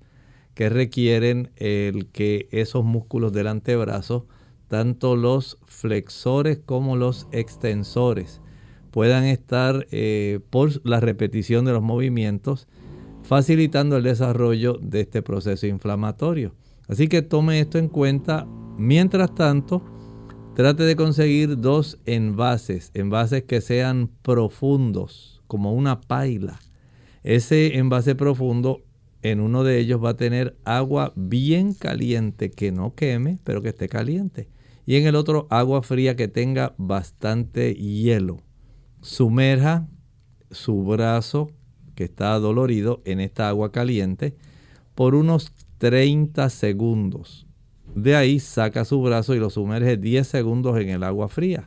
[0.54, 4.26] que requieren el que esos músculos del antebrazo,
[4.68, 8.40] tanto los flexores como los extensores,
[8.90, 12.66] puedan estar eh, por la repetición de los movimientos,
[13.22, 16.54] facilitando el desarrollo de este proceso inflamatorio.
[16.88, 18.46] Así que tome esto en cuenta.
[18.78, 19.82] Mientras tanto,
[20.58, 26.58] trate de conseguir dos envases, envases que sean profundos, como una paila.
[27.22, 28.82] Ese envase profundo,
[29.22, 33.68] en uno de ellos va a tener agua bien caliente, que no queme, pero que
[33.68, 34.48] esté caliente.
[34.84, 38.38] Y en el otro, agua fría que tenga bastante hielo.
[39.00, 39.86] Sumerja
[40.50, 41.52] su brazo
[41.94, 44.34] que está dolorido en esta agua caliente
[44.96, 47.47] por unos 30 segundos.
[47.98, 51.66] De ahí saca su brazo y lo sumerge 10 segundos en el agua fría.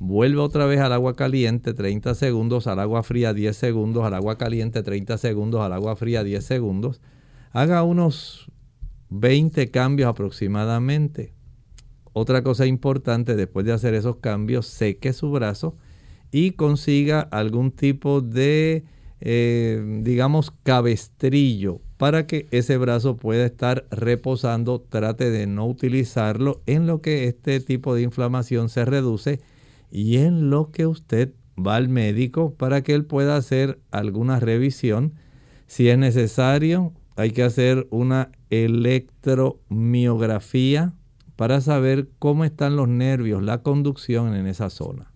[0.00, 4.36] Vuelve otra vez al agua caliente 30 segundos, al agua fría 10 segundos, al agua
[4.36, 7.00] caliente 30 segundos, al agua fría 10 segundos.
[7.52, 8.50] Haga unos
[9.10, 11.34] 20 cambios aproximadamente.
[12.14, 15.76] Otra cosa importante, después de hacer esos cambios, seque su brazo
[16.32, 18.82] y consiga algún tipo de,
[19.20, 24.80] eh, digamos, cabestrillo para que ese brazo pueda estar reposando.
[24.80, 29.42] Trate de no utilizarlo en lo que este tipo de inflamación se reduce
[29.90, 35.12] y en lo que usted va al médico para que él pueda hacer alguna revisión.
[35.66, 40.94] Si es necesario, hay que hacer una electromiografía
[41.36, 45.12] para saber cómo están los nervios, la conducción en esa zona.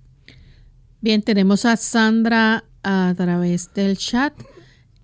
[1.01, 4.35] Bien, tenemos a Sandra a través del chat.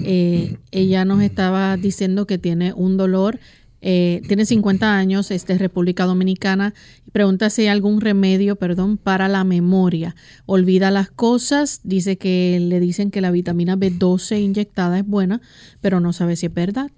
[0.05, 3.38] Eh, ella nos estaba diciendo que tiene un dolor,
[3.82, 6.74] eh, tiene 50 años, es de República Dominicana.
[7.12, 10.14] Pregunta si hay algún remedio, perdón, para la memoria.
[10.46, 15.40] Olvida las cosas, dice que le dicen que la vitamina B12 inyectada es buena,
[15.80, 16.90] pero no sabe si es verdad.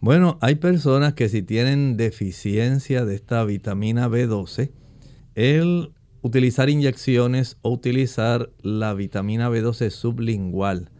[0.00, 4.70] Bueno, hay personas que si tienen deficiencia de esta vitamina B12,
[5.34, 10.90] el utilizar inyecciones o utilizar la vitamina B12 sublingual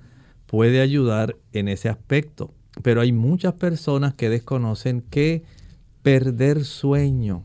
[0.55, 2.55] puede ayudar en ese aspecto.
[2.85, 5.43] Pero hay muchas personas que desconocen que
[6.03, 7.45] perder sueño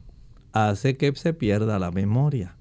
[0.51, 2.55] hace que se pierda la memoria.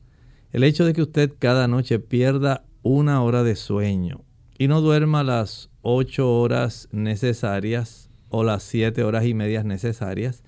[0.50, 4.22] El hecho de que usted cada noche pierda una hora de sueño
[4.56, 10.44] y no duerma las ocho horas necesarias o las siete horas y medias necesarias,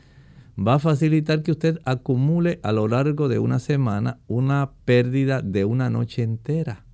[0.59, 5.67] va a facilitar que usted acumule a lo largo de una semana una pérdida de
[5.67, 6.87] una noche entera.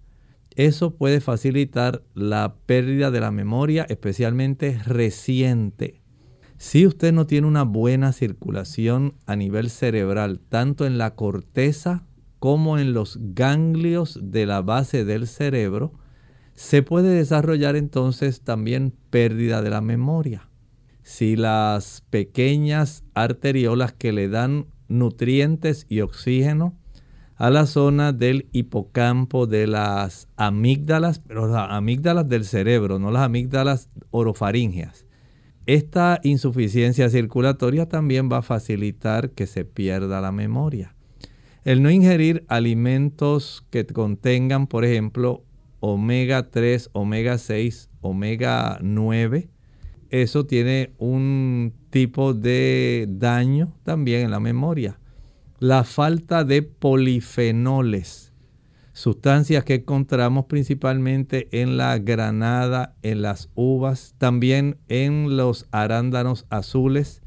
[0.57, 6.03] Eso puede facilitar la pérdida de la memoria, especialmente reciente.
[6.59, 12.07] Si usted no tiene una buena circulación a nivel cerebral, tanto en la corteza
[12.39, 15.93] como en los ganglios de la base del cerebro,
[16.55, 20.49] se puede desarrollar entonces también pérdida de la memoria
[21.07, 26.77] si las pequeñas arteriolas que le dan nutrientes y oxígeno
[27.37, 33.23] a la zona del hipocampo de las amígdalas, pero las amígdalas del cerebro, no las
[33.23, 35.07] amígdalas orofaringeas.
[35.67, 40.95] Esta insuficiencia circulatoria también va a facilitar que se pierda la memoria.
[41.65, 45.45] El no ingerir alimentos que contengan, por ejemplo,
[45.81, 49.51] omega 3, omega 6, omega 9,
[50.11, 55.01] eso tiene un tipo de daño también en la memoria.
[55.59, 58.33] La falta de polifenoles,
[58.93, 67.23] sustancias que encontramos principalmente en la granada, en las uvas, también en los arándanos azules.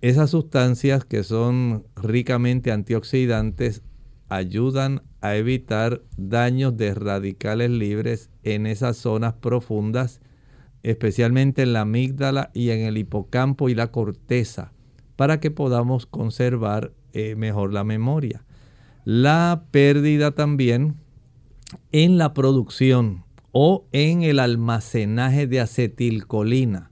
[0.00, 3.82] Esas sustancias que son ricamente antioxidantes
[4.28, 10.20] ayudan a evitar daños de radicales libres en esas zonas profundas
[10.84, 14.72] especialmente en la amígdala y en el hipocampo y la corteza,
[15.16, 18.44] para que podamos conservar eh, mejor la memoria.
[19.04, 20.96] La pérdida también
[21.92, 26.90] en la producción o en el almacenaje de acetilcolina,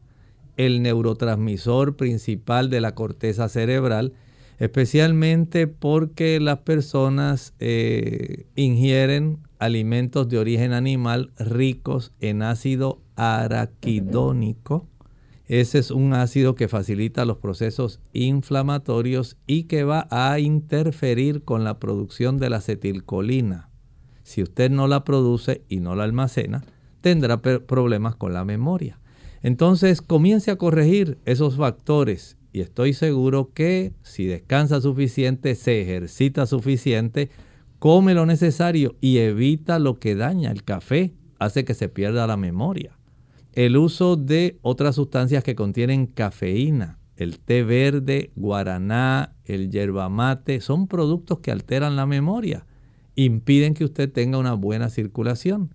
[0.56, 4.12] el neurotransmisor principal de la corteza cerebral,
[4.58, 14.86] especialmente porque las personas eh, ingieren alimentos de origen animal ricos en ácido araquidónico.
[15.46, 21.64] Ese es un ácido que facilita los procesos inflamatorios y que va a interferir con
[21.64, 23.68] la producción de la acetilcolina.
[24.22, 26.62] Si usted no la produce y no la almacena,
[27.00, 29.00] tendrá problemas con la memoria.
[29.42, 36.46] Entonces comience a corregir esos factores y estoy seguro que si descansa suficiente, se ejercita
[36.46, 37.30] suficiente,
[37.80, 42.36] come lo necesario y evita lo que daña el café, hace que se pierda la
[42.36, 42.96] memoria
[43.52, 50.60] el uso de otras sustancias que contienen cafeína, el té verde, guaraná, el yerba mate,
[50.60, 52.66] son productos que alteran la memoria,
[53.14, 55.74] impiden que usted tenga una buena circulación.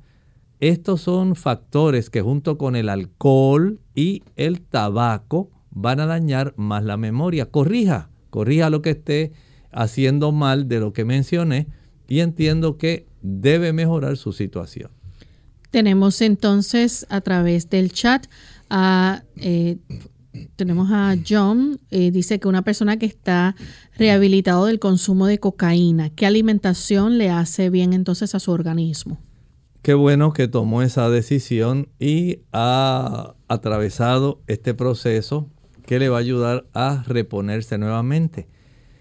[0.59, 6.83] Estos son factores que junto con el alcohol y el tabaco van a dañar más
[6.83, 7.51] la memoria.
[7.51, 9.33] Corrija, corrija lo que esté
[9.71, 11.67] haciendo mal de lo que mencioné
[12.07, 14.96] y entiendo que debe mejorar su situación.
[15.71, 18.27] Tenemos entonces a través del chat
[18.69, 19.23] a...
[19.37, 19.77] Eh,
[20.55, 23.55] tenemos a John, eh, dice que una persona que está
[23.97, 29.19] rehabilitado del consumo de cocaína, ¿qué alimentación le hace bien entonces a su organismo?
[29.81, 35.49] Qué bueno que tomó esa decisión y ha atravesado este proceso
[35.85, 38.47] que le va a ayudar a reponerse nuevamente.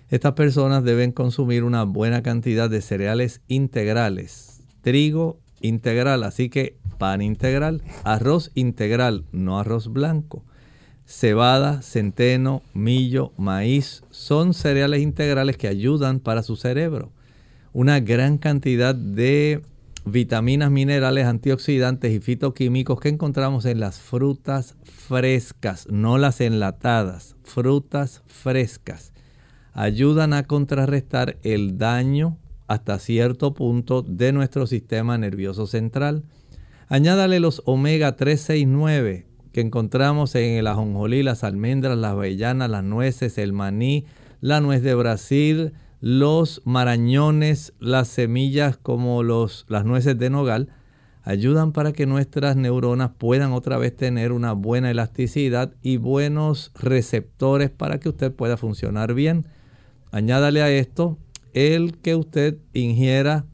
[0.08, 7.22] Estas personas deben consumir una buena cantidad de cereales integrales, trigo integral, así que pan
[7.22, 10.44] integral, arroz integral, no arroz blanco.
[11.06, 17.12] Cebada, centeno, millo, maíz son cereales integrales que ayudan para su cerebro.
[17.72, 19.62] Una gran cantidad de
[20.04, 28.22] vitaminas, minerales, antioxidantes y fitoquímicos que encontramos en las frutas frescas, no las enlatadas, frutas
[28.26, 29.12] frescas.
[29.72, 36.24] Ayudan a contrarrestar el daño hasta cierto punto de nuestro sistema nervioso central.
[36.88, 43.38] Añádale los omega 369, que encontramos en el ajonjolí, las almendras, las avellanas, las nueces,
[43.38, 44.04] el maní,
[44.40, 50.68] la nuez de Brasil, los marañones, las semillas como los, las nueces de nogal,
[51.22, 57.70] ayudan para que nuestras neuronas puedan otra vez tener una buena elasticidad y buenos receptores
[57.70, 59.46] para que usted pueda funcionar bien.
[60.12, 61.18] Añádale a esto
[61.56, 63.46] el que usted ingiera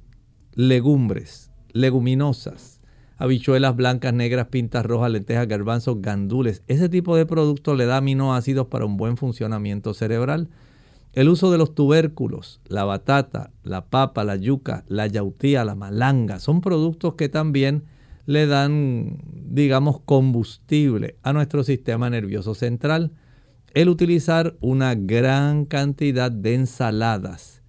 [0.55, 2.80] legumbres, leguminosas,
[3.16, 6.64] habichuelas blancas, negras, pintas rojas, lentejas, garbanzos, gandules.
[6.66, 10.48] Ese tipo de productos le da aminoácidos para un buen funcionamiento cerebral.
[11.12, 16.40] El uso de los tubérculos, la batata, la papa, la yuca, la yautía, la malanga,
[16.40, 17.84] son productos que también
[18.26, 23.12] le dan, digamos, combustible a nuestro sistema nervioso central.
[23.74, 27.62] El utilizar una gran cantidad de ensaladas,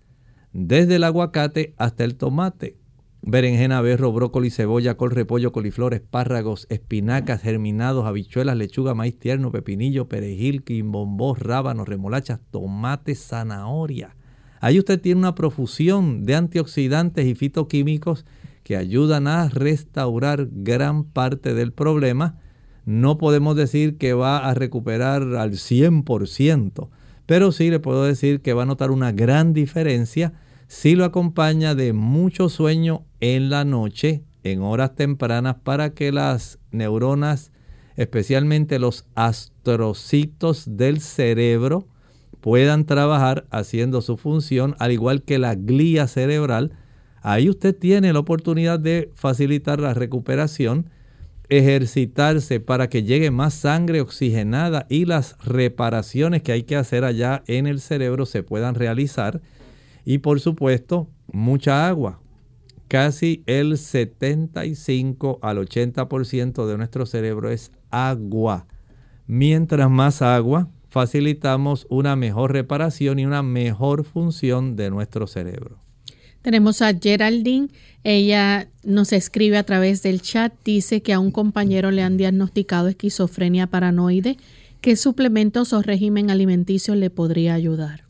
[0.53, 2.77] desde el aguacate hasta el tomate,
[3.23, 10.07] berenjena, berro, brócoli, cebolla, col, repollo, coliflor, espárragos, espinacas, germinados, habichuelas, lechuga, maíz tierno, pepinillo,
[10.07, 14.15] perejil, quimbombó, rábanos, remolachas, tomate, zanahoria.
[14.59, 18.25] Ahí usted tiene una profusión de antioxidantes y fitoquímicos
[18.63, 22.39] que ayudan a restaurar gran parte del problema.
[22.85, 26.89] No podemos decir que va a recuperar al 100%,
[27.25, 30.33] pero sí le puedo decir que va a notar una gran diferencia
[30.73, 36.57] si lo acompaña de mucho sueño en la noche, en horas tempranas, para que las
[36.71, 37.51] neuronas,
[37.95, 41.87] especialmente los astrocitos del cerebro,
[42.41, 46.71] puedan trabajar haciendo su función, al igual que la glía cerebral.
[47.21, 50.89] Ahí usted tiene la oportunidad de facilitar la recuperación,
[51.49, 57.43] ejercitarse para que llegue más sangre oxigenada y las reparaciones que hay que hacer allá
[57.45, 59.39] en el cerebro se puedan realizar
[60.05, 62.19] y por supuesto, mucha agua.
[62.87, 68.67] Casi el 75 al 80% de nuestro cerebro es agua.
[69.25, 75.79] Mientras más agua, facilitamos una mejor reparación y una mejor función de nuestro cerebro.
[76.43, 77.69] Tenemos a Geraldine,
[78.03, 82.89] ella nos escribe a través del chat, dice que a un compañero le han diagnosticado
[82.89, 84.37] esquizofrenia paranoide.
[84.81, 88.02] ¿Qué suplementos o régimen alimenticio le podría ayudar?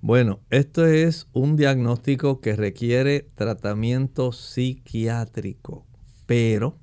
[0.00, 5.86] Bueno, esto es un diagnóstico que requiere tratamiento psiquiátrico,
[6.24, 6.78] pero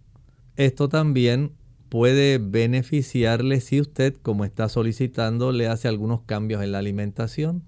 [0.58, 1.54] esto también
[1.88, 7.64] puede beneficiarle si usted, como está solicitando, le hace algunos cambios en la alimentación.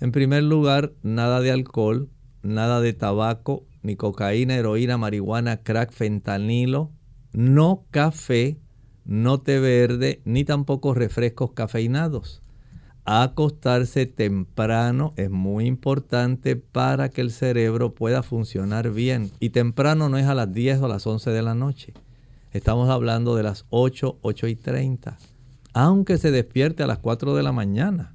[0.00, 2.08] En primer lugar, nada de alcohol,
[2.42, 6.92] nada de tabaco, ni cocaína, heroína, marihuana, crack, fentanilo,
[7.34, 8.58] no café,
[9.04, 12.42] no té verde, ni tampoco refrescos cafeinados
[13.08, 19.30] acostarse temprano es muy importante para que el cerebro pueda funcionar bien.
[19.40, 21.94] Y temprano no es a las 10 o a las 11 de la noche.
[22.52, 25.16] Estamos hablando de las 8, 8 y 30.
[25.72, 28.14] Aunque se despierte a las 4 de la mañana.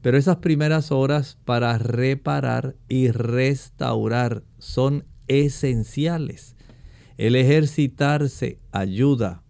[0.00, 6.56] Pero esas primeras horas para reparar y restaurar son esenciales.
[7.18, 9.42] El ejercitarse ayuda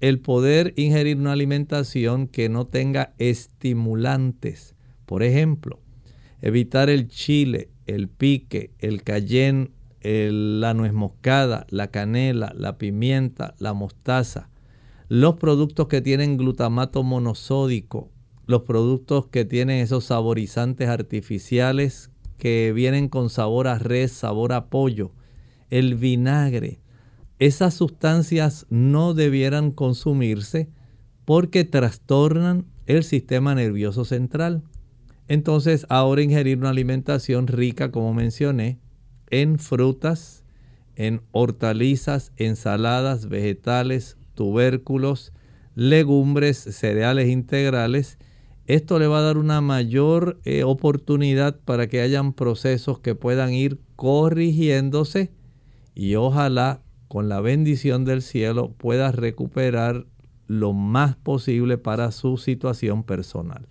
[0.00, 4.74] el poder ingerir una alimentación que no tenga estimulantes.
[5.06, 5.80] Por ejemplo,
[6.40, 9.70] evitar el chile, el pique, el cayenne,
[10.02, 14.48] la nuez moscada, la canela, la pimienta, la mostaza,
[15.08, 18.10] los productos que tienen glutamato monosódico,
[18.46, 24.66] los productos que tienen esos saborizantes artificiales que vienen con sabor a res, sabor a
[24.66, 25.12] pollo,
[25.70, 26.80] el vinagre,
[27.38, 30.68] esas sustancias no debieran consumirse
[31.24, 34.62] porque trastornan el sistema nervioso central.
[35.28, 38.78] Entonces, ahora ingerir una alimentación rica, como mencioné,
[39.30, 40.44] en frutas,
[40.96, 45.32] en hortalizas, ensaladas, vegetales, tubérculos,
[45.74, 48.18] legumbres, cereales integrales,
[48.66, 53.52] esto le va a dar una mayor eh, oportunidad para que hayan procesos que puedan
[53.52, 55.30] ir corrigiéndose
[55.94, 60.06] y ojalá con la bendición del cielo pueda recuperar
[60.46, 63.66] lo más posible para su situación personal.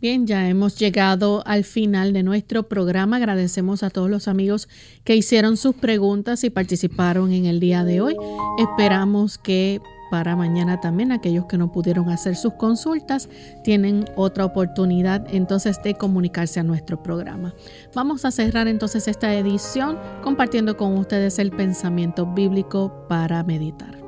[0.00, 3.16] Bien, ya hemos llegado al final de nuestro programa.
[3.16, 4.66] Agradecemos a todos los amigos
[5.04, 8.16] que hicieron sus preguntas y participaron en el día de hoy.
[8.56, 9.78] Esperamos que
[10.10, 13.28] para mañana también aquellos que no pudieron hacer sus consultas
[13.62, 17.54] tienen otra oportunidad entonces de comunicarse a nuestro programa.
[17.94, 23.98] Vamos a cerrar entonces esta edición compartiendo con ustedes el pensamiento bíblico para meditar.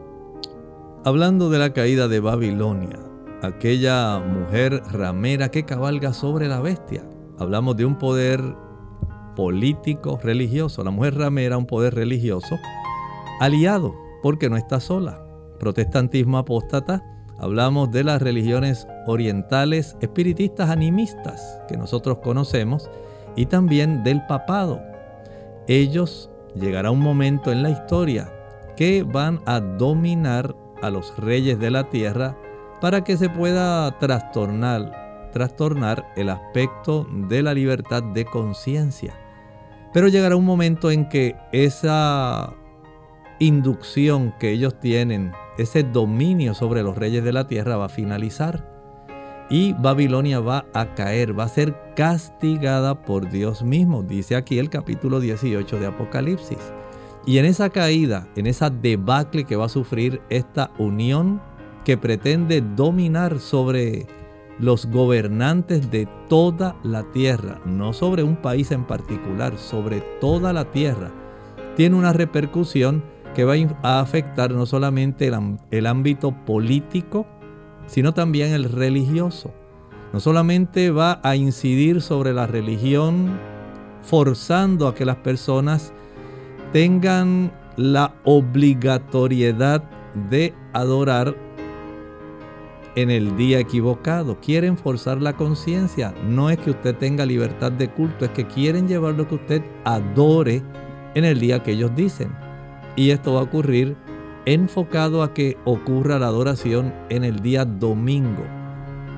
[1.04, 2.98] Hablando de la caída de Babilonia,
[3.42, 7.02] aquella mujer ramera que cabalga sobre la bestia.
[7.38, 8.40] Hablamos de un poder
[9.34, 10.84] político, religioso.
[10.84, 12.56] La mujer ramera, un poder religioso,
[13.40, 15.21] aliado, porque no está sola
[15.62, 17.04] protestantismo apóstata
[17.38, 22.90] hablamos de las religiones orientales espiritistas animistas que nosotros conocemos
[23.36, 24.82] y también del papado.
[25.68, 28.28] Ellos llegará un momento en la historia
[28.76, 32.36] que van a dominar a los reyes de la tierra
[32.80, 39.14] para que se pueda trastornar, trastornar el aspecto de la libertad de conciencia.
[39.92, 42.52] Pero llegará un momento en que esa
[43.38, 48.70] inducción que ellos tienen, ese dominio sobre los reyes de la tierra va a finalizar.
[49.50, 54.70] Y Babilonia va a caer, va a ser castigada por Dios mismo, dice aquí el
[54.70, 56.72] capítulo 18 de Apocalipsis.
[57.26, 61.40] Y en esa caída, en esa debacle que va a sufrir esta unión
[61.84, 64.06] que pretende dominar sobre
[64.58, 70.70] los gobernantes de toda la tierra, no sobre un país en particular, sobre toda la
[70.70, 71.10] tierra,
[71.76, 73.02] tiene una repercusión
[73.34, 75.30] que va a afectar no solamente
[75.70, 77.26] el, ámbito político,
[77.86, 79.52] sino también el religioso.
[80.12, 83.38] No solamente va a incidir sobre la religión,
[84.02, 85.92] forzando a que las personas
[86.72, 89.82] tengan la obligatoriedad
[90.30, 91.34] de adorar
[92.94, 94.38] en el día equivocado.
[94.40, 96.14] Quieren forzar la conciencia.
[96.26, 99.62] No es que usted tenga libertad de culto, es que quieren llevar lo que usted
[99.84, 100.62] adore
[101.14, 102.41] en el día que ellos dicen.
[102.96, 103.96] Y esto va a ocurrir
[104.44, 108.44] enfocado a que ocurra la adoración en el día domingo.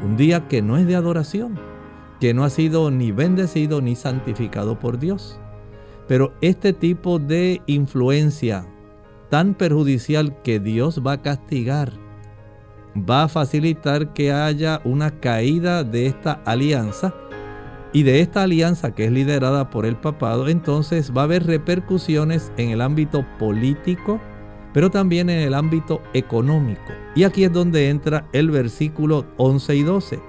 [0.02, 1.58] Un día que no es de adoración,
[2.20, 5.38] que no ha sido ni bendecido ni santificado por Dios.
[6.06, 8.66] Pero este tipo de influencia
[9.30, 11.92] tan perjudicial que Dios va a castigar,
[12.96, 17.14] va a facilitar que haya una caída de esta alianza
[17.94, 22.52] y de esta alianza que es liderada por el papado, entonces va a haber repercusiones
[22.56, 24.20] en el ámbito político,
[24.72, 26.92] pero también en el ámbito económico.
[27.14, 30.20] Y aquí es donde entra el versículo 11 y 12.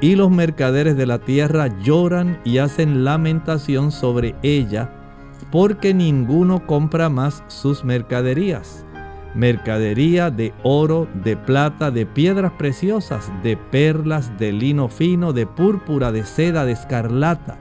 [0.00, 4.90] Y los mercaderes de la tierra lloran y hacen lamentación sobre ella,
[5.52, 8.85] porque ninguno compra más sus mercaderías
[9.36, 16.10] mercadería de oro, de plata, de piedras preciosas, de perlas, de lino fino, de púrpura,
[16.10, 17.58] de seda, de escarlata,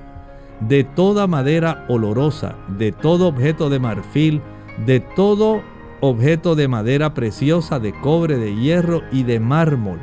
[0.62, 4.42] de toda madera olorosa, de todo objeto de marfil,
[4.86, 5.62] de todo
[6.02, 10.00] objeto de madera preciosa, de cobre, de hierro y de mármol.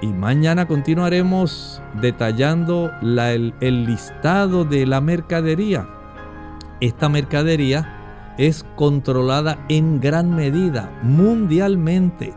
[0.00, 5.88] Y mañana continuaremos detallando el, listado de la mercadería.
[6.80, 8.03] Esta mercadería
[8.38, 12.34] es controlada en gran medida mundialmente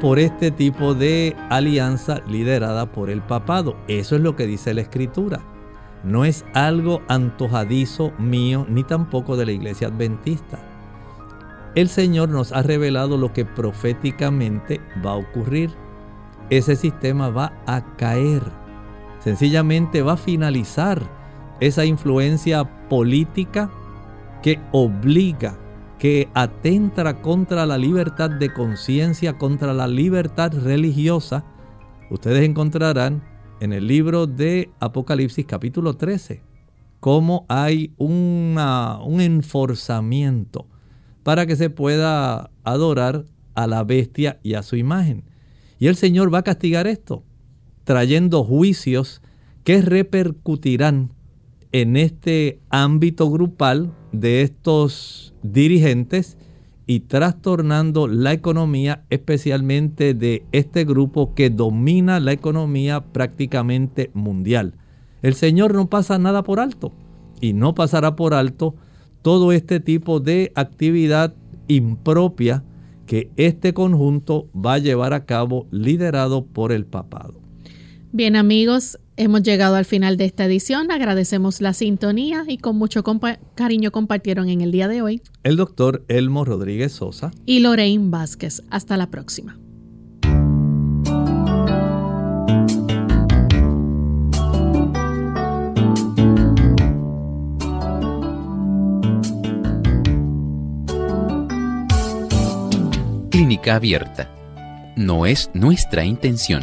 [0.00, 3.76] por este tipo de alianza liderada por el papado.
[3.88, 5.40] Eso es lo que dice la escritura.
[6.02, 10.58] No es algo antojadizo mío ni tampoco de la iglesia adventista.
[11.74, 15.70] El Señor nos ha revelado lo que proféticamente va a ocurrir.
[16.50, 18.42] Ese sistema va a caer.
[19.20, 21.02] Sencillamente va a finalizar
[21.60, 23.70] esa influencia política
[24.44, 25.58] que obliga,
[25.98, 31.46] que atenta contra la libertad de conciencia, contra la libertad religiosa,
[32.10, 33.24] ustedes encontrarán
[33.60, 36.42] en el libro de Apocalipsis capítulo 13
[37.00, 38.58] cómo hay un
[39.18, 40.66] enforzamiento
[41.22, 43.24] para que se pueda adorar
[43.54, 45.24] a la bestia y a su imagen.
[45.78, 47.24] Y el Señor va a castigar esto,
[47.84, 49.22] trayendo juicios
[49.64, 51.14] que repercutirán
[51.74, 56.38] en este ámbito grupal de estos dirigentes
[56.86, 64.74] y trastornando la economía, especialmente de este grupo que domina la economía prácticamente mundial.
[65.20, 66.92] El Señor no pasa nada por alto
[67.40, 68.76] y no pasará por alto
[69.22, 71.34] todo este tipo de actividad
[71.66, 72.62] impropia
[73.04, 77.40] que este conjunto va a llevar a cabo liderado por el papado.
[78.12, 80.90] Bien amigos, hemos llegado al final de esta edición.
[80.90, 83.02] Agradecemos la sintonía y con mucho
[83.54, 88.62] cariño compartieron en el día de hoy el doctor Elmo Rodríguez Sosa y Lorraine Vázquez.
[88.70, 89.58] Hasta la próxima.
[103.30, 104.30] Clínica abierta.
[104.96, 106.62] No es nuestra intención